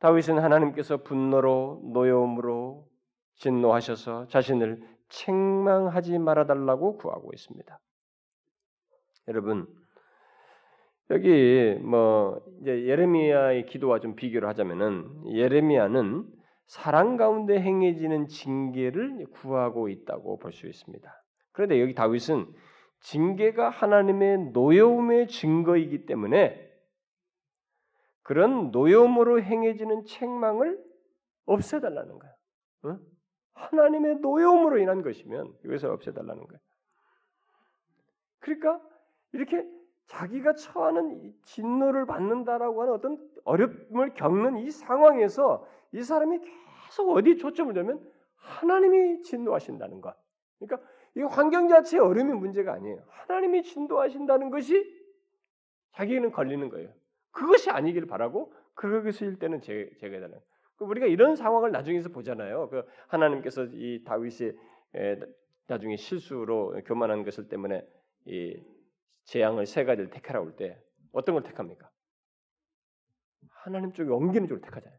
다윗은 0.00 0.38
하나님께서 0.38 0.98
분노로 0.98 1.80
노여움으로 1.92 2.88
진노하셔서 3.36 4.26
자신을 4.28 4.86
책망하지 5.08 6.18
말아달라고 6.18 6.98
구하고 6.98 7.30
있습니다. 7.32 7.80
여러분 9.28 9.66
여기 11.10 11.78
뭐 11.82 12.40
이제 12.60 12.86
예레미야의 12.86 13.66
기도와 13.66 14.00
좀 14.00 14.16
비교를 14.16 14.48
하자면은 14.48 15.32
예레미야는 15.32 16.24
사랑 16.66 17.16
가운데 17.16 17.60
행해지는 17.60 18.28
징계를 18.28 19.26
구하고 19.32 19.88
있다고 19.88 20.38
볼 20.38 20.52
수 20.52 20.66
있습니다. 20.66 21.22
그런데 21.52 21.80
여기 21.80 21.94
다윗은 21.94 22.46
징계가 23.00 23.68
하나님의 23.68 24.52
노여움의 24.52 25.28
증거이기 25.28 26.06
때문에 26.06 26.64
그런 28.22 28.70
노여움으로 28.70 29.42
행해지는 29.42 30.06
책망을 30.06 30.82
없애달라는 31.44 32.18
거야. 32.18 32.32
응? 32.86 32.98
하나님의 33.52 34.16
노여움으로 34.20 34.78
인한 34.78 35.02
것이면 35.02 35.52
이것을 35.66 35.90
없애달라는 35.90 36.46
거야. 36.46 36.58
그러니까 38.40 38.80
이렇게 39.32 39.62
자기가 40.06 40.54
처하는 40.54 41.34
진노를 41.44 42.06
받는다라고 42.06 42.82
하는 42.82 42.94
어떤 42.94 43.30
어려움을 43.44 44.14
겪는 44.14 44.58
이 44.58 44.70
상황에서 44.70 45.66
이 45.92 46.02
사람이 46.02 46.40
계속 46.86 47.10
어디 47.10 47.36
초점을 47.36 47.72
두면 47.72 48.00
하나님이 48.36 49.22
진노하신다는 49.22 50.00
것. 50.00 50.14
그러니까 50.58 50.88
이 51.16 51.22
환경 51.22 51.68
자체의 51.68 52.02
어려움이 52.02 52.34
문제가 52.34 52.72
아니에요. 52.74 53.02
하나님이 53.08 53.62
진노하신다는 53.62 54.50
것이 54.50 54.84
자기는 55.92 56.32
걸리는 56.32 56.68
거예요. 56.68 56.90
그것이 57.30 57.70
아니기를 57.70 58.06
바라고 58.06 58.52
그것일 58.74 59.38
때는 59.38 59.60
제, 59.60 59.90
제가. 59.98 60.28
그 60.76 60.84
우리가 60.84 61.06
이런 61.06 61.36
상황을 61.36 61.70
나중에서 61.70 62.08
보잖아요. 62.10 62.68
그 62.68 62.84
하나님께서 63.06 63.66
이 63.72 64.02
다윗이 64.04 64.52
나중에 65.66 65.96
실수로 65.96 66.74
교만한 66.84 67.24
것을 67.24 67.48
때문에 67.48 67.86
이 68.26 68.60
재앙을 69.24 69.66
세 69.66 69.84
가지를 69.84 70.10
택하라 70.10 70.40
올 70.40 70.56
때 70.56 70.80
어떤 71.12 71.34
걸 71.34 71.42
택합니까? 71.44 71.90
하나님 73.50 73.92
쪽에 73.92 74.10
옮기는 74.10 74.48
쪽을 74.48 74.60
택하잖아요. 74.62 74.98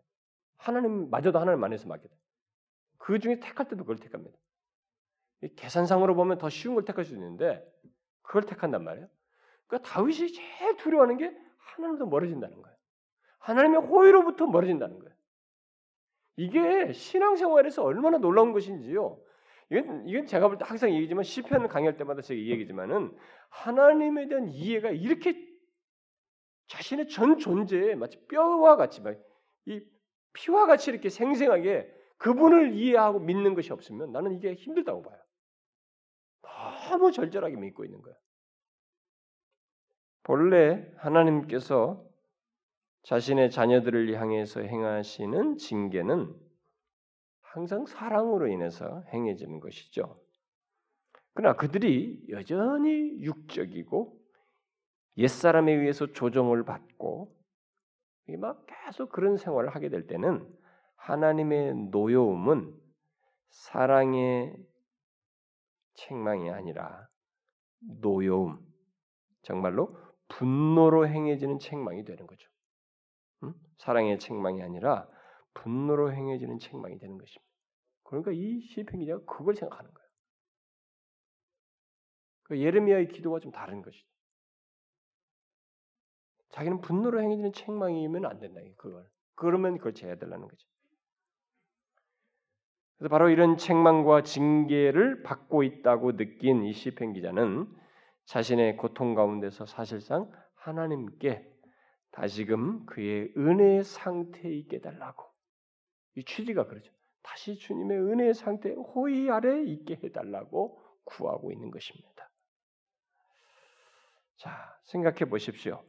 하나님 0.57 1.09
마저도 1.09 1.39
하나님 1.39 1.63
안에서 1.63 1.87
맡게 1.87 2.07
돼. 2.07 2.15
그 2.97 3.19
중에 3.19 3.39
택할 3.39 3.67
때도 3.67 3.83
그걸 3.83 3.97
택합니다. 3.97 4.37
계산상으로 5.57 6.15
보면 6.15 6.37
더 6.37 6.49
쉬운 6.49 6.73
걸 6.73 6.85
택할 6.85 7.05
수 7.05 7.13
있는데 7.13 7.63
그걸 8.21 8.43
택한단 8.43 8.83
말이에요. 8.83 9.07
그러니까 9.67 9.89
다윗이 9.89 10.31
제일 10.31 10.77
두려워하는 10.77 11.17
게 11.17 11.35
하나님도 11.57 12.07
멀어진다는 12.07 12.61
거예요. 12.61 12.77
하나님의 13.39 13.81
호의로부터 13.81 14.47
멀어진다는 14.47 14.99
거예요. 14.99 15.15
이게 16.37 16.91
신앙생활에서 16.93 17.83
얼마나 17.83 18.17
놀라운 18.17 18.51
것인지요. 18.53 19.21
이건, 19.71 20.07
이건 20.07 20.25
제가 20.25 20.47
볼 20.47 20.57
때 20.57 20.65
항상 20.65 20.93
얘기지만 20.93 21.23
시편을 21.23 21.67
강의할 21.67 21.97
때마다 21.97 22.21
제가 22.21 22.39
이 22.39 22.49
얘기지만은 22.51 23.17
하나님에 23.49 24.27
대한 24.27 24.47
이해가 24.49 24.91
이렇게 24.91 25.35
자신의 26.67 27.09
전 27.09 27.37
존재에 27.37 27.95
마치 27.95 28.19
뼈와 28.27 28.75
같이 28.75 29.01
이 29.65 29.81
피와 30.33 30.65
같이 30.65 30.91
이렇게 30.91 31.09
생생하게 31.09 31.91
그분을 32.17 32.73
이해하고 32.73 33.19
믿는 33.19 33.55
것이 33.55 33.71
없으면 33.73 34.11
나는 34.11 34.33
이게 34.33 34.53
힘들다고 34.53 35.01
봐요. 35.01 35.19
너무 36.89 37.11
절절하게 37.11 37.55
믿고 37.55 37.85
있는 37.85 38.01
거야. 38.01 38.15
본래 40.23 40.91
하나님께서 40.97 42.03
자신의 43.03 43.51
자녀들을 43.51 44.19
향해서 44.19 44.61
행하시는 44.61 45.57
징계는 45.57 46.33
항상 47.55 47.85
사랑으로 47.85 48.49
인해서 48.49 49.01
행해지는 49.13 49.61
것이죠. 49.61 50.19
그러나 51.33 51.55
그들이 51.55 52.21
여전히 52.29 53.21
육적이고 53.21 54.19
옛사람에 55.17 55.71
의해서 55.71 56.11
조정을 56.11 56.65
받고 56.65 57.33
막 58.39 58.65
계속 58.67 59.09
그런 59.09 59.37
생활을 59.37 59.73
하게 59.73 59.87
될 59.87 60.05
때는 60.05 60.45
하나님의 60.97 61.75
노여움은 61.91 62.77
사랑의 63.49 64.57
책망이 65.93 66.49
아니라 66.49 67.07
노여움, 68.01 68.59
정말로 69.43 69.97
분노로 70.27 71.07
행해지는 71.07 71.59
책망이 71.59 72.03
되는 72.03 72.27
거죠. 72.27 72.49
응? 73.43 73.53
사랑의 73.77 74.19
책망이 74.19 74.61
아니라 74.61 75.07
분노로 75.53 76.11
행해지는 76.11 76.59
책망이 76.59 76.97
되는 76.99 77.17
것입니다. 77.17 77.44
그러니까 78.05 78.31
이 78.31 78.61
시편 78.61 78.99
기자가 78.99 79.23
그걸 79.25 79.55
생각하는 79.55 79.91
거예요. 79.93 80.09
그 82.43 82.59
예레미야의 82.59 83.09
기도가 83.09 83.39
좀 83.39 83.51
다른 83.51 83.81
것이죠. 83.81 84.07
자기는 86.51 86.81
분노로 86.81 87.21
행해지는 87.21 87.51
책망이면 87.51 88.25
안 88.25 88.39
된다. 88.39 88.61
그걸 88.77 89.09
그러면 89.35 89.77
그걸 89.77 89.93
제해야 89.93 90.15
되라는 90.15 90.47
거죠. 90.47 90.67
그래서 92.97 93.09
바로 93.09 93.29
이런 93.29 93.57
책망과 93.57 94.23
징계를 94.23 95.23
받고 95.23 95.63
있다고 95.63 96.15
느낀 96.15 96.63
이 96.63 96.71
시편 96.71 97.13
기자는 97.13 97.67
자신의 98.25 98.77
고통 98.77 99.15
가운데서 99.15 99.65
사실상 99.65 100.31
하나님께 100.53 101.45
다시금 102.11 102.85
그의 102.85 103.33
은혜의 103.35 103.83
상태에 103.83 104.51
있게 104.53 104.79
달라고 104.79 105.25
이 106.15 106.23
취지가 106.23 106.67
그러죠. 106.67 106.94
다시 107.25 107.57
주님의 107.57 107.97
은혜의 107.97 108.33
상태 108.35 108.71
호의 108.71 109.31
아래 109.31 109.63
있게 109.63 109.99
해달라고 110.03 110.79
구하고 111.03 111.51
있는 111.51 111.71
것입니다. 111.71 112.29
자, 114.37 114.77
생각해 114.83 115.25
보십시오. 115.25 115.83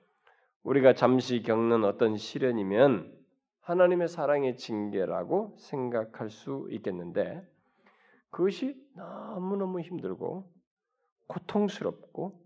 우리가 0.62 0.94
잠시 0.94 1.42
겪는 1.42 1.84
어떤 1.84 2.16
시련이면 2.16 3.14
하나님의 3.60 4.08
사랑의 4.08 4.56
징계라고 4.56 5.56
생각할 5.58 6.30
수 6.30 6.68
있겠는데 6.70 7.46
그것이 8.30 8.74
너무너무 8.94 9.80
힘들고 9.80 10.50
고통스럽고 11.26 12.40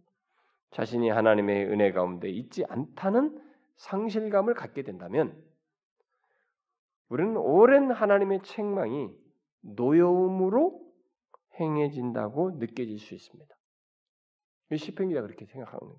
자신이 0.73 1.11
하나님의 1.11 1.67
은혜 1.67 1.93
가운데 1.93 2.29
있지 2.29 2.65
않다는 2.65 3.41
상실감을 3.77 4.55
갖게 4.55 4.83
된다면 4.83 5.41
우리는 7.11 7.37
오랜 7.37 7.91
하나님의 7.91 8.43
책망이 8.43 9.11
노여움으로 9.63 10.81
행해진다고 11.59 12.53
느껴질 12.53 12.99
수 12.99 13.15
있습니다. 13.15 13.55
시편 14.77 15.09
기자 15.09 15.21
그렇게 15.21 15.45
생각하는 15.45 15.81
거예요. 15.81 15.99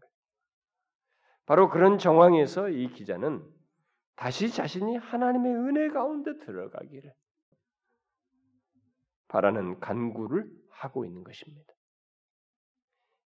바로 1.46 1.70
그런 1.70 1.98
정황에서 1.98 2.70
이 2.70 2.88
기자는 2.94 3.44
다시 4.16 4.50
자신이 4.50 4.96
하나님의 4.98 5.54
은혜 5.54 5.90
가운데 5.90 6.38
들어가기를 6.46 7.12
바라는 9.28 9.80
간구를 9.80 10.50
하고 10.70 11.06
있는 11.06 11.24
것입니다. 11.24 11.74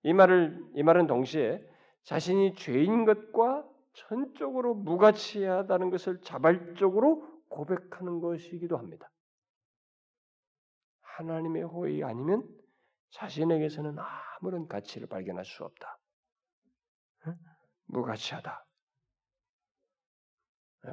이 0.04 0.14
말을 0.14 0.60
이 0.74 0.84
말은 0.84 1.06
동시에 1.06 1.62
자신이 2.04 2.56
죄인 2.56 3.06
것과 3.06 3.68
전적으로 3.94 4.74
무가치하다는 4.74 5.90
것을 5.92 6.22
자발적으로 6.22 7.35
고백하는 7.56 8.20
것이기도 8.20 8.78
합니다. 8.78 9.10
하나님의 11.00 11.64
호의 11.64 12.04
아니면 12.04 12.46
자신에게서는 13.12 13.96
아무런 13.98 14.68
가치를 14.68 15.08
발견할 15.08 15.46
수 15.46 15.64
없다. 15.64 15.98
무가치하다. 17.86 18.66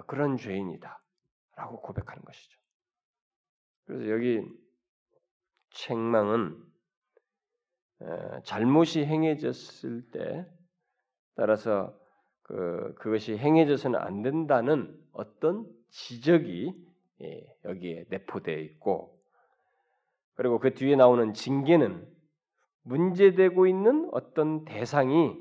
그런 0.07 0.37
죄인이다. 0.37 1.03
라고 1.57 1.81
고백하는 1.81 2.22
것이죠. 2.22 2.61
그래서 3.85 4.09
여기 4.11 4.40
책망은 5.70 6.64
잘못이 8.44 9.05
행해졌을 9.05 10.09
때 10.12 10.46
따라서 11.35 11.98
그 12.42 12.94
그것이 12.98 13.37
행해져서는 13.37 13.98
안 13.98 14.22
된다는 14.22 14.96
어떤 15.12 15.82
지적이 15.92 16.74
예, 17.22 17.46
여기에 17.64 18.07
내포되어 18.11 18.59
있고 18.59 19.18
그리고 20.35 20.59
그 20.59 20.74
뒤에 20.74 20.96
나오는 20.96 21.33
징계는 21.35 22.07
문제되고 22.83 23.66
있는 23.66 24.09
어떤 24.12 24.64
대상이 24.64 25.37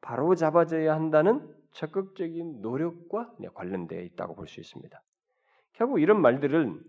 바로 0.00 0.34
잡아져야 0.34 0.94
한다는 0.94 1.48
적극적인 1.72 2.60
노력과 2.60 3.34
관련되어 3.54 4.02
있다고 4.02 4.34
볼 4.34 4.46
수 4.46 4.60
있습니다. 4.60 5.02
결국 5.72 6.00
이런 6.00 6.20
말들은 6.20 6.82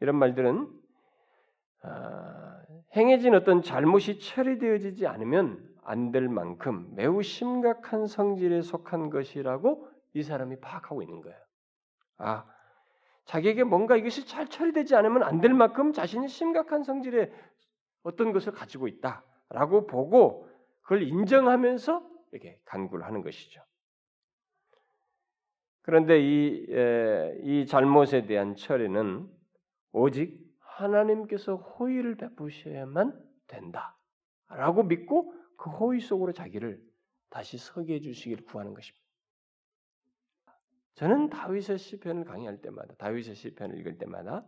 이런 0.00 0.16
말들은 0.16 0.68
아, 1.82 2.62
행해진 2.96 3.34
어떤 3.34 3.62
잘못이 3.62 4.20
처리되어지지 4.20 5.06
않으면 5.06 5.66
안 5.82 6.12
될 6.12 6.28
만큼 6.28 6.94
매우 6.94 7.22
심각한 7.22 8.06
성질에 8.06 8.62
속한 8.62 9.10
것이라고 9.10 9.88
이 10.14 10.22
사람이 10.22 10.60
파악하고 10.60 11.02
있는 11.02 11.22
거예요. 11.22 11.38
아, 12.20 12.44
자기에게 13.24 13.64
뭔가 13.64 13.96
이것이 13.96 14.26
잘 14.26 14.48
처리되지 14.48 14.94
않으면 14.96 15.22
안 15.22 15.40
될 15.40 15.54
만큼 15.54 15.92
자신이 15.92 16.28
심각한 16.28 16.82
성질의 16.82 17.32
어떤 18.02 18.32
것을 18.32 18.52
가지고 18.52 18.88
있다라고 18.88 19.86
보고 19.86 20.48
그걸 20.82 21.02
인정하면서 21.02 22.08
이렇게 22.32 22.60
간구를 22.64 23.04
하는 23.04 23.22
것이죠. 23.22 23.62
그런데 25.82 26.20
이, 26.20 26.66
에, 26.70 27.38
이 27.42 27.66
잘못에 27.66 28.26
대한 28.26 28.54
처리는 28.54 29.28
오직 29.92 30.38
하나님께서 30.60 31.56
호의를 31.56 32.16
베푸셔야만 32.16 33.18
된다 33.46 33.96
라고 34.48 34.82
믿고 34.82 35.34
그 35.56 35.70
호의 35.70 36.00
속으로 36.00 36.32
자기를 36.32 36.80
다시 37.28 37.58
서게 37.58 37.94
해주시기를 37.94 38.44
구하는 38.44 38.74
것입니다. 38.74 39.04
저는 41.00 41.30
다윗의 41.30 41.78
시편을 41.78 42.24
강의할 42.24 42.60
때마다 42.60 42.94
다윗의 42.96 43.34
시편을 43.34 43.78
읽을 43.78 43.96
때마다 43.96 44.46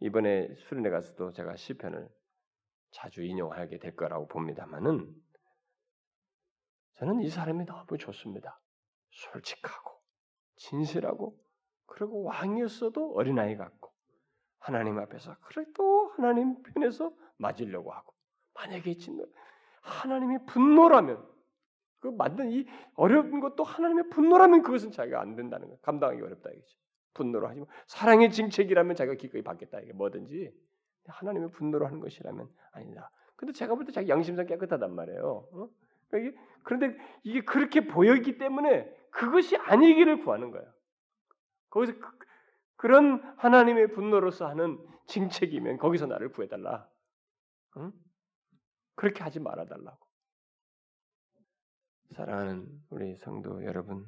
이번에 0.00 0.52
수련회 0.56 0.90
가서도 0.90 1.30
제가 1.30 1.54
시편을 1.54 2.10
자주 2.90 3.22
인용하게 3.22 3.78
될 3.78 3.94
거라고 3.94 4.26
봅니다만은 4.26 5.14
저는 6.94 7.20
이 7.20 7.28
사람이 7.28 7.64
너무 7.64 7.96
좋습니다. 7.96 8.60
솔직하고 9.10 10.02
진실하고 10.56 11.40
그리고 11.86 12.24
왕이었어도 12.24 13.12
어린아이 13.12 13.56
같고 13.56 13.92
하나님 14.58 14.98
앞에서 14.98 15.36
그래도 15.42 16.08
하나님 16.16 16.60
편에서 16.60 17.14
맞으려고 17.36 17.92
하고 17.92 18.12
만약에 18.54 18.96
진짜 18.96 19.22
하나님의 19.82 20.46
분노라면 20.46 21.29
그 22.00 22.08
만든 22.08 22.50
이 22.50 22.66
어려운 22.94 23.40
것도 23.40 23.62
하나님의 23.62 24.08
분노라면 24.10 24.62
그것은 24.62 24.90
자기가 24.90 25.20
안 25.20 25.36
된다는 25.36 25.68
거 25.68 25.76
감당하기 25.82 26.20
어렵다 26.22 26.50
이거죠. 26.50 26.78
분노로 27.14 27.48
하지 27.48 27.60
마. 27.60 27.66
사랑의 27.86 28.30
징책이라면 28.30 28.96
자기가 28.96 29.16
기꺼이 29.16 29.42
받겠다 29.42 29.80
이게 29.80 29.92
뭐든지 29.92 30.52
하나님의 31.06 31.50
분노로 31.50 31.86
하는 31.86 32.00
것이라면 32.00 32.48
아니다. 32.72 33.10
근데 33.36 33.52
제가 33.52 33.74
볼 33.74 33.84
때 33.84 33.92
자기 33.92 34.08
양심상 34.08 34.46
깨끗하단 34.46 34.94
말이에요. 34.94 35.48
어? 35.52 35.68
그러니까 36.08 36.40
그런데 36.62 36.96
이게 37.22 37.42
그렇게 37.42 37.86
보였기 37.86 38.38
때문에 38.38 38.94
그것이 39.10 39.56
아니기를 39.56 40.22
구하는 40.24 40.50
거예요. 40.50 40.70
거기서 41.70 41.94
그, 42.76 42.86
런 42.86 43.22
하나님의 43.36 43.92
분노로서 43.92 44.46
하는 44.48 44.78
징책이면 45.06 45.78
거기서 45.78 46.06
나를 46.06 46.32
구해달라. 46.32 46.88
응? 47.76 47.92
그렇게 48.94 49.22
하지 49.22 49.38
말아달라고. 49.40 50.09
사랑하는 52.14 52.66
우리 52.90 53.14
성도 53.14 53.64
여러분, 53.64 54.04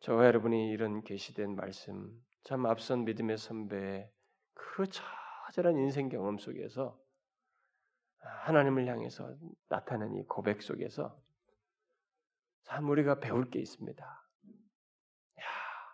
저와 0.00 0.26
여러분이 0.26 0.70
이런 0.70 1.04
계시된 1.04 1.54
말씀, 1.54 2.10
참 2.42 2.66
앞선 2.66 3.04
믿음의 3.04 3.38
선배의 3.38 4.10
그 4.52 4.84
처절한 4.88 5.76
인생 5.78 6.08
경험 6.08 6.38
속에서 6.38 7.00
하나님을 8.18 8.88
향해서 8.88 9.36
나타낸 9.68 10.16
이 10.16 10.24
고백 10.24 10.60
속에서 10.62 11.16
참 12.64 12.88
우리가 12.88 13.20
배울 13.20 13.48
게 13.48 13.60
있습니다. 13.60 14.04
야, 14.04 15.44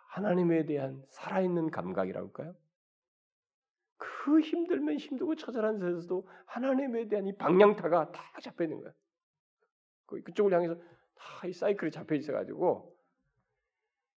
하나님에 0.09 0.65
대한 0.65 1.05
살아있는 1.09 1.69
감각이라고 1.69 2.27
할까요? 2.27 2.55
그 3.97 4.39
힘들면 4.39 4.97
힘들고 4.97 5.35
처절한 5.35 5.77
데서도 5.77 6.27
하나님에 6.47 7.07
대한 7.07 7.27
이 7.27 7.37
방향타가 7.37 8.11
다 8.11 8.23
잡혀 8.41 8.63
있는 8.63 8.81
거예요. 8.81 8.93
그, 10.11 10.21
그쪽을 10.23 10.53
향해서 10.53 10.75
다 10.75 11.47
이 11.47 11.53
사이클이 11.53 11.91
잡혀 11.91 12.15
있어가지고 12.15 12.95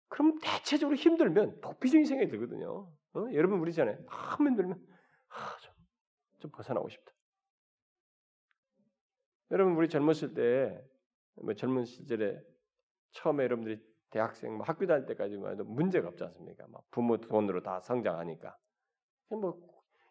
그럼 0.09 0.39
대체적으로 0.41 0.95
힘들면 0.95 1.61
도피적인 1.61 2.05
생각이 2.05 2.29
들거든요. 2.29 2.91
어? 3.15 3.25
여러분 3.33 3.59
우리잖아요. 3.59 3.97
너무 4.05 4.49
힘들면 4.49 4.87
아, 5.29 5.57
좀, 5.61 5.73
좀 6.39 6.51
벗어나고 6.51 6.89
싶다. 6.89 7.11
여러분 9.51 9.75
우리 9.75 9.89
젊었을 9.89 10.33
때 10.33 10.83
뭐 11.41 11.53
젊은 11.55 11.85
시절에 11.85 12.39
처음에 13.11 13.43
여러분들이 13.45 13.81
대학생 14.11 14.53
뭐 14.55 14.65
학교 14.65 14.85
다닐 14.85 15.05
때까지만 15.07 15.53
해도 15.53 15.63
문제가 15.63 16.09
없지 16.09 16.23
않습니까? 16.25 16.67
막 16.67 16.83
부모 16.91 17.17
돈으로 17.17 17.63
다 17.63 17.79
성장하니까 17.81 18.55
뭐 19.29 19.59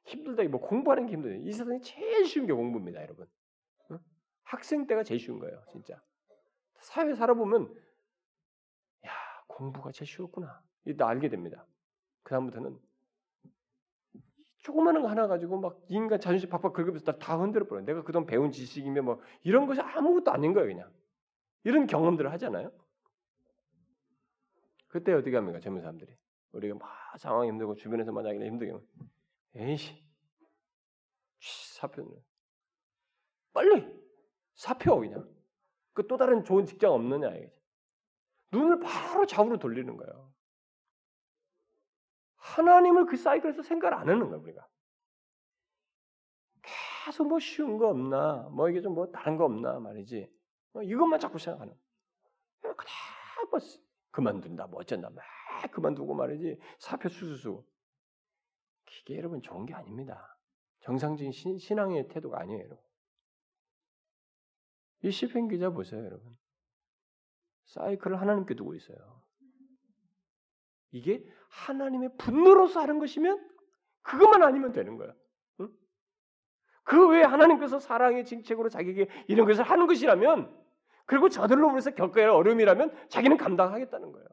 힘들다 0.04 0.42
뭐 0.44 0.60
공부하는 0.60 1.06
게 1.06 1.12
힘들어요. 1.12 1.38
이 1.38 1.52
세상에 1.52 1.80
제일 1.80 2.26
쉬운 2.26 2.46
게 2.46 2.52
공부입니다, 2.52 3.02
여러분. 3.02 3.26
어? 4.52 4.56
학생 4.56 4.86
때가 4.86 5.02
제일 5.02 5.18
쉬운 5.18 5.38
거예요, 5.38 5.62
진짜. 5.70 6.00
사회 6.78 7.14
살아보면 7.14 7.74
야 9.06 9.10
공부가 9.46 9.90
제일 9.92 10.06
쉬웠구나. 10.06 10.62
이다 10.84 11.08
알게 11.08 11.28
됩니다. 11.28 11.66
그 12.22 12.30
다음부터는 12.30 12.78
조그마한 14.58 15.02
거 15.02 15.08
하나 15.08 15.26
가지고 15.26 15.58
막 15.58 15.80
인간 15.88 16.20
자존심 16.20 16.48
팍팍 16.50 16.72
긁으면서 16.72 17.04
다, 17.04 17.18
다 17.18 17.36
흔들어 17.36 17.66
버려. 17.66 17.82
내가 17.82 18.02
그동안 18.04 18.26
배운 18.26 18.52
지식이면 18.52 19.04
뭐 19.04 19.20
이런 19.42 19.66
것이 19.66 19.80
아무것도 19.80 20.30
아닌 20.30 20.52
거예요, 20.52 20.68
그냥. 20.68 20.92
이런 21.64 21.86
경험들을 21.86 22.30
하잖아요. 22.32 22.72
그때 24.88 25.12
어떻게 25.12 25.34
합니까, 25.34 25.58
젊은 25.58 25.80
사람들이? 25.80 26.14
우리가 26.52 26.76
막 26.76 27.18
상황이 27.18 27.48
힘들고 27.48 27.74
주변에서 27.76 28.12
만약에 28.12 28.38
힘들게 28.44 28.74
에이씨 29.56 29.94
사표는 31.40 32.12
빨리 33.52 34.01
사표 34.62 35.00
그냥 35.00 35.28
그 35.92 36.06
또 36.06 36.16
다른 36.16 36.44
좋은 36.44 36.64
직장 36.66 36.92
없느냐 36.92 37.34
이거지. 37.34 37.60
눈을 38.52 38.78
바로 38.78 39.26
좌우로 39.26 39.58
돌리는 39.58 39.96
거예요. 39.96 40.32
하나님을 42.36 43.06
그 43.06 43.16
사이클에서 43.16 43.62
생각을 43.62 43.94
안 43.98 44.08
하는 44.08 44.28
거야 44.30 44.38
우리가. 44.38 44.68
계속 46.62 47.26
뭐 47.26 47.40
쉬운 47.40 47.76
거 47.76 47.88
없나, 47.88 48.48
뭐 48.52 48.70
이게 48.70 48.80
좀 48.80 48.94
뭐 48.94 49.10
다른 49.10 49.36
거 49.36 49.44
없나 49.46 49.80
말이지. 49.80 50.30
어, 50.74 50.82
이것만 50.82 51.18
자꾸 51.18 51.38
생각하는. 51.40 51.74
그냥 52.60 52.76
뭐 53.50 53.58
그만둔다, 54.12 54.68
뭐 54.68 54.80
어쩐다, 54.80 55.10
막 55.10 55.24
그만두고 55.72 56.14
말이지. 56.14 56.58
사표 56.78 57.08
수수수. 57.08 57.64
이게 59.00 59.16
여러분 59.18 59.42
좋은 59.42 59.66
게 59.66 59.74
아닙니다. 59.74 60.38
정상적인 60.80 61.32
신, 61.32 61.58
신앙의 61.58 62.06
태도가 62.08 62.38
아니에요, 62.40 62.60
여러분. 62.60 62.91
이 65.02 65.10
시편 65.10 65.48
기자 65.48 65.70
보세요, 65.70 66.04
여러분. 66.04 66.36
사이클을 67.66 68.20
하나님께 68.20 68.54
두고 68.54 68.74
있어요. 68.74 69.22
이게 70.92 71.24
하나님의 71.48 72.16
분노로서 72.18 72.80
하는 72.80 72.98
것이면 72.98 73.48
그것만 74.02 74.42
아니면 74.42 74.72
되는 74.72 74.96
거야. 74.96 75.12
응? 75.60 75.70
그 76.84 77.08
외에 77.08 77.22
하나님께서 77.22 77.78
사랑의 77.78 78.24
징책으로 78.24 78.68
자기에게 78.68 79.08
이런 79.26 79.46
것을 79.46 79.64
하는 79.64 79.86
것이라면 79.86 80.54
그리고 81.06 81.28
저들로 81.28 81.70
인해서 81.70 81.90
겪어야 81.92 82.24
할 82.24 82.30
어려움이라면 82.30 83.08
자기는 83.08 83.36
감당하겠다는 83.36 84.12
거예요. 84.12 84.26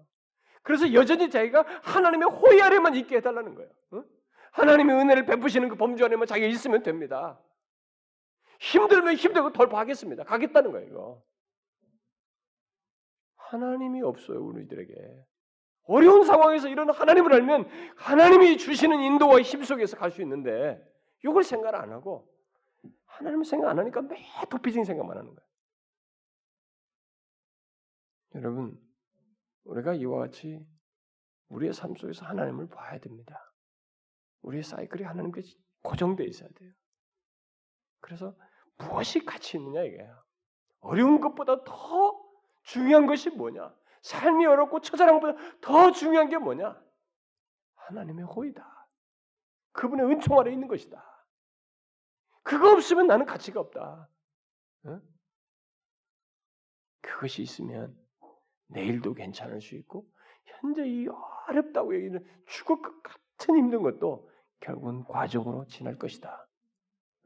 그래서 0.62 0.94
여전히 0.94 1.30
자기가 1.30 1.66
하나님의 1.82 2.30
호의 2.30 2.62
아래만 2.62 2.96
있게 2.96 3.18
해달라는 3.18 3.56
거예요. 3.56 3.72
응? 3.94 4.04
하나님의 4.52 4.96
은혜를 4.98 5.26
베푸시는 5.26 5.70
그 5.70 5.76
범주 5.76 6.04
안에만 6.06 6.28
자기가 6.28 6.48
있으면 6.48 6.84
됩니다. 6.84 7.40
힘들면 8.60 9.16
힘들고 9.16 9.54
돌파하겠습니다. 9.54 10.24
가겠다는 10.24 10.72
거예요, 10.72 10.88
이거. 10.88 11.24
하나님이 13.36 14.02
없어요, 14.02 14.44
우리들에게. 14.46 14.94
어려운 15.84 16.24
상황에서 16.24 16.68
이런 16.68 16.90
하나님을 16.92 17.34
알면 17.34 17.68
하나님이 17.96 18.58
주시는 18.58 19.00
인도와 19.02 19.42
힘 19.42 19.64
속에서 19.64 19.98
갈 19.98 20.12
수 20.12 20.22
있는데 20.22 20.80
이걸 21.26 21.44
생각 21.44 21.74
안 21.74 21.92
하고 21.92 22.32
하나님을 23.06 23.44
생각 23.44 23.70
안 23.70 23.80
하니까 23.80 24.02
매 24.04 24.24
도피적인 24.52 24.86
생각만 24.86 25.18
하는 25.18 25.34
거예요. 25.34 25.50
여러분, 28.36 28.80
우리가 29.64 29.96
이와 29.96 30.20
같이 30.20 30.64
우리의 31.48 31.74
삶 31.74 31.96
속에서 31.96 32.26
하나님을 32.26 32.68
봐야 32.70 33.00
됩니다. 33.00 33.52
우리의 34.42 34.64
사이클이 34.64 35.04
하나님께 35.04 35.42
고정되어 35.82 36.28
있어야 36.28 36.50
돼요. 36.50 36.72
그래서 38.00 38.36
무엇이 38.80 39.24
가치 39.26 39.58
있느냐 39.58 39.84
이게요. 39.84 40.24
어려운 40.82 41.22
것보다 41.22 41.64
더 41.64 42.20
중요한 42.64 43.06
것이 43.06 43.30
뭐냐? 43.30 43.74
삶이 44.02 44.46
어렵고 44.46 44.82
처절한 44.82 45.20
것보다 45.20 45.60
더 45.62 45.92
중요한 45.92 46.30
게 46.30 46.38
뭐냐? 46.38 46.82
하나님의 47.76 48.26
호의다. 48.26 48.88
그분의 49.74 50.06
은총 50.08 50.40
아래 50.40 50.52
있는 50.52 50.68
것이다. 50.68 51.04
그거 52.44 52.72
없으면 52.72 53.08
나는 53.08 53.26
가치가 53.26 53.60
없다. 53.60 54.10
응? 54.86 55.02
그것이 57.02 57.42
있으면 57.42 57.98
내일도 58.68 59.14
괜찮을 59.14 59.62
수 59.62 59.76
있고 59.76 60.10
현재 60.46 60.86
이 60.86 61.08
어렵다고 61.48 61.96
여기는 61.96 62.26
죽을 62.48 62.82
것 62.82 63.04
같은 63.04 63.58
힘든 63.58 63.82
것도 63.82 64.30
결국은 64.60 65.04
과정으로 65.04 65.66
지날 65.68 65.98
것이다. 65.98 66.48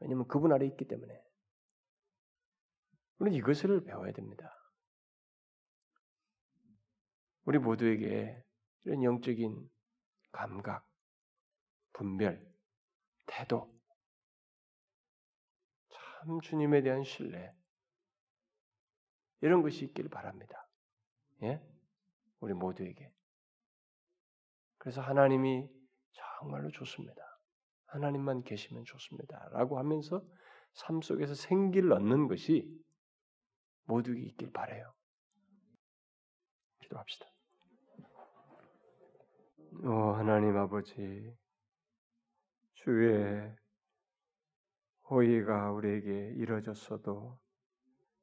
왜냐하면 0.00 0.26
그분 0.26 0.52
아래 0.52 0.66
있기 0.66 0.86
때문에 0.86 1.23
우리는 3.18 3.38
이것을 3.38 3.84
배워야 3.84 4.12
됩니다. 4.12 4.50
우리 7.44 7.58
모두에게 7.58 8.42
이런 8.84 9.02
영적인 9.02 9.70
감각, 10.32 10.86
분별, 11.92 12.44
태도, 13.26 13.72
참 15.90 16.40
주님에 16.40 16.82
대한 16.82 17.04
신뢰, 17.04 17.54
이런 19.42 19.62
것이 19.62 19.84
있기를 19.84 20.08
바랍니다. 20.10 20.66
예? 21.42 21.62
우리 22.40 22.54
모두에게. 22.54 23.12
그래서 24.78 25.00
하나님이 25.00 25.68
정말로 26.12 26.70
좋습니다. 26.70 27.22
하나님만 27.86 28.42
계시면 28.42 28.84
좋습니다. 28.84 29.48
라고 29.52 29.78
하면서 29.78 30.22
삶 30.72 31.00
속에서 31.00 31.34
생기를 31.34 31.92
얻는 31.92 32.28
것이 32.28 32.66
모두에게 33.84 34.20
있길 34.22 34.52
바래요. 34.52 34.92
기도합시다. 36.80 37.26
오 39.82 40.12
하나님 40.12 40.56
아버지 40.56 41.36
주의 42.74 43.54
호의가 45.10 45.72
우리에게 45.72 46.34
이뤄졌어도 46.36 47.38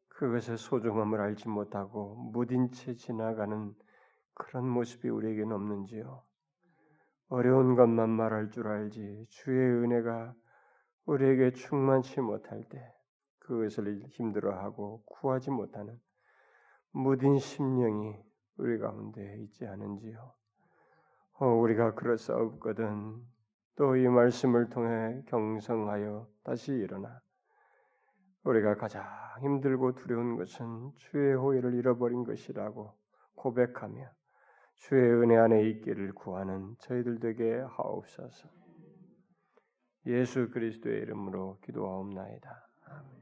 그것의 0.08 0.58
소중함을 0.58 1.20
알지 1.20 1.50
못하고 1.50 2.16
무딘 2.16 2.72
채 2.72 2.96
지나가는 2.96 3.76
그런 4.34 4.68
모습이 4.68 5.10
우리에게는 5.10 5.52
없는지요. 5.56 6.24
어려운 7.28 7.76
것만 7.76 8.10
말할 8.10 8.50
줄 8.50 8.68
알지 8.68 9.26
주의 9.30 9.58
은혜가 9.58 10.34
우리에게 11.06 11.54
충만치 11.54 12.22
못할 12.22 12.64
때 12.70 12.94
그것을 13.42 14.02
힘들어하고 14.10 15.04
구하지 15.06 15.52
못하는 15.52 16.00
무딘 16.92 17.38
심령이 17.38 18.16
우리 18.58 18.78
가운데 18.80 19.38
있지 19.40 19.66
않은지요. 19.66 20.34
어, 21.40 21.46
우리가 21.48 21.94
그럴수없거든. 21.96 23.22
또 23.76 23.96
이 23.96 24.08
말씀을 24.08 24.70
통해 24.70 25.24
경성하여 25.28 26.28
다시 26.44 26.72
일어나 26.72 27.20
우리가 28.44 28.76
가장 28.76 29.04
힘들고 29.42 29.96
두려운 29.96 30.36
것은 30.36 30.92
주의 30.98 31.34
호의를 31.34 31.74
잃어버린 31.74 32.24
것이라고 32.24 32.94
고백하며 33.36 34.08
주의 34.76 35.02
은혜 35.14 35.38
안에 35.38 35.68
있기를 35.70 36.14
구하는 36.14 36.76
저희들 36.80 37.20
되게 37.20 37.60
하옵소서. 37.60 38.50
예수 40.08 40.50
그리스도의 40.50 41.02
이름으로 41.02 41.60
기도하옵나이다. 41.62 42.68
아멘. 42.86 43.21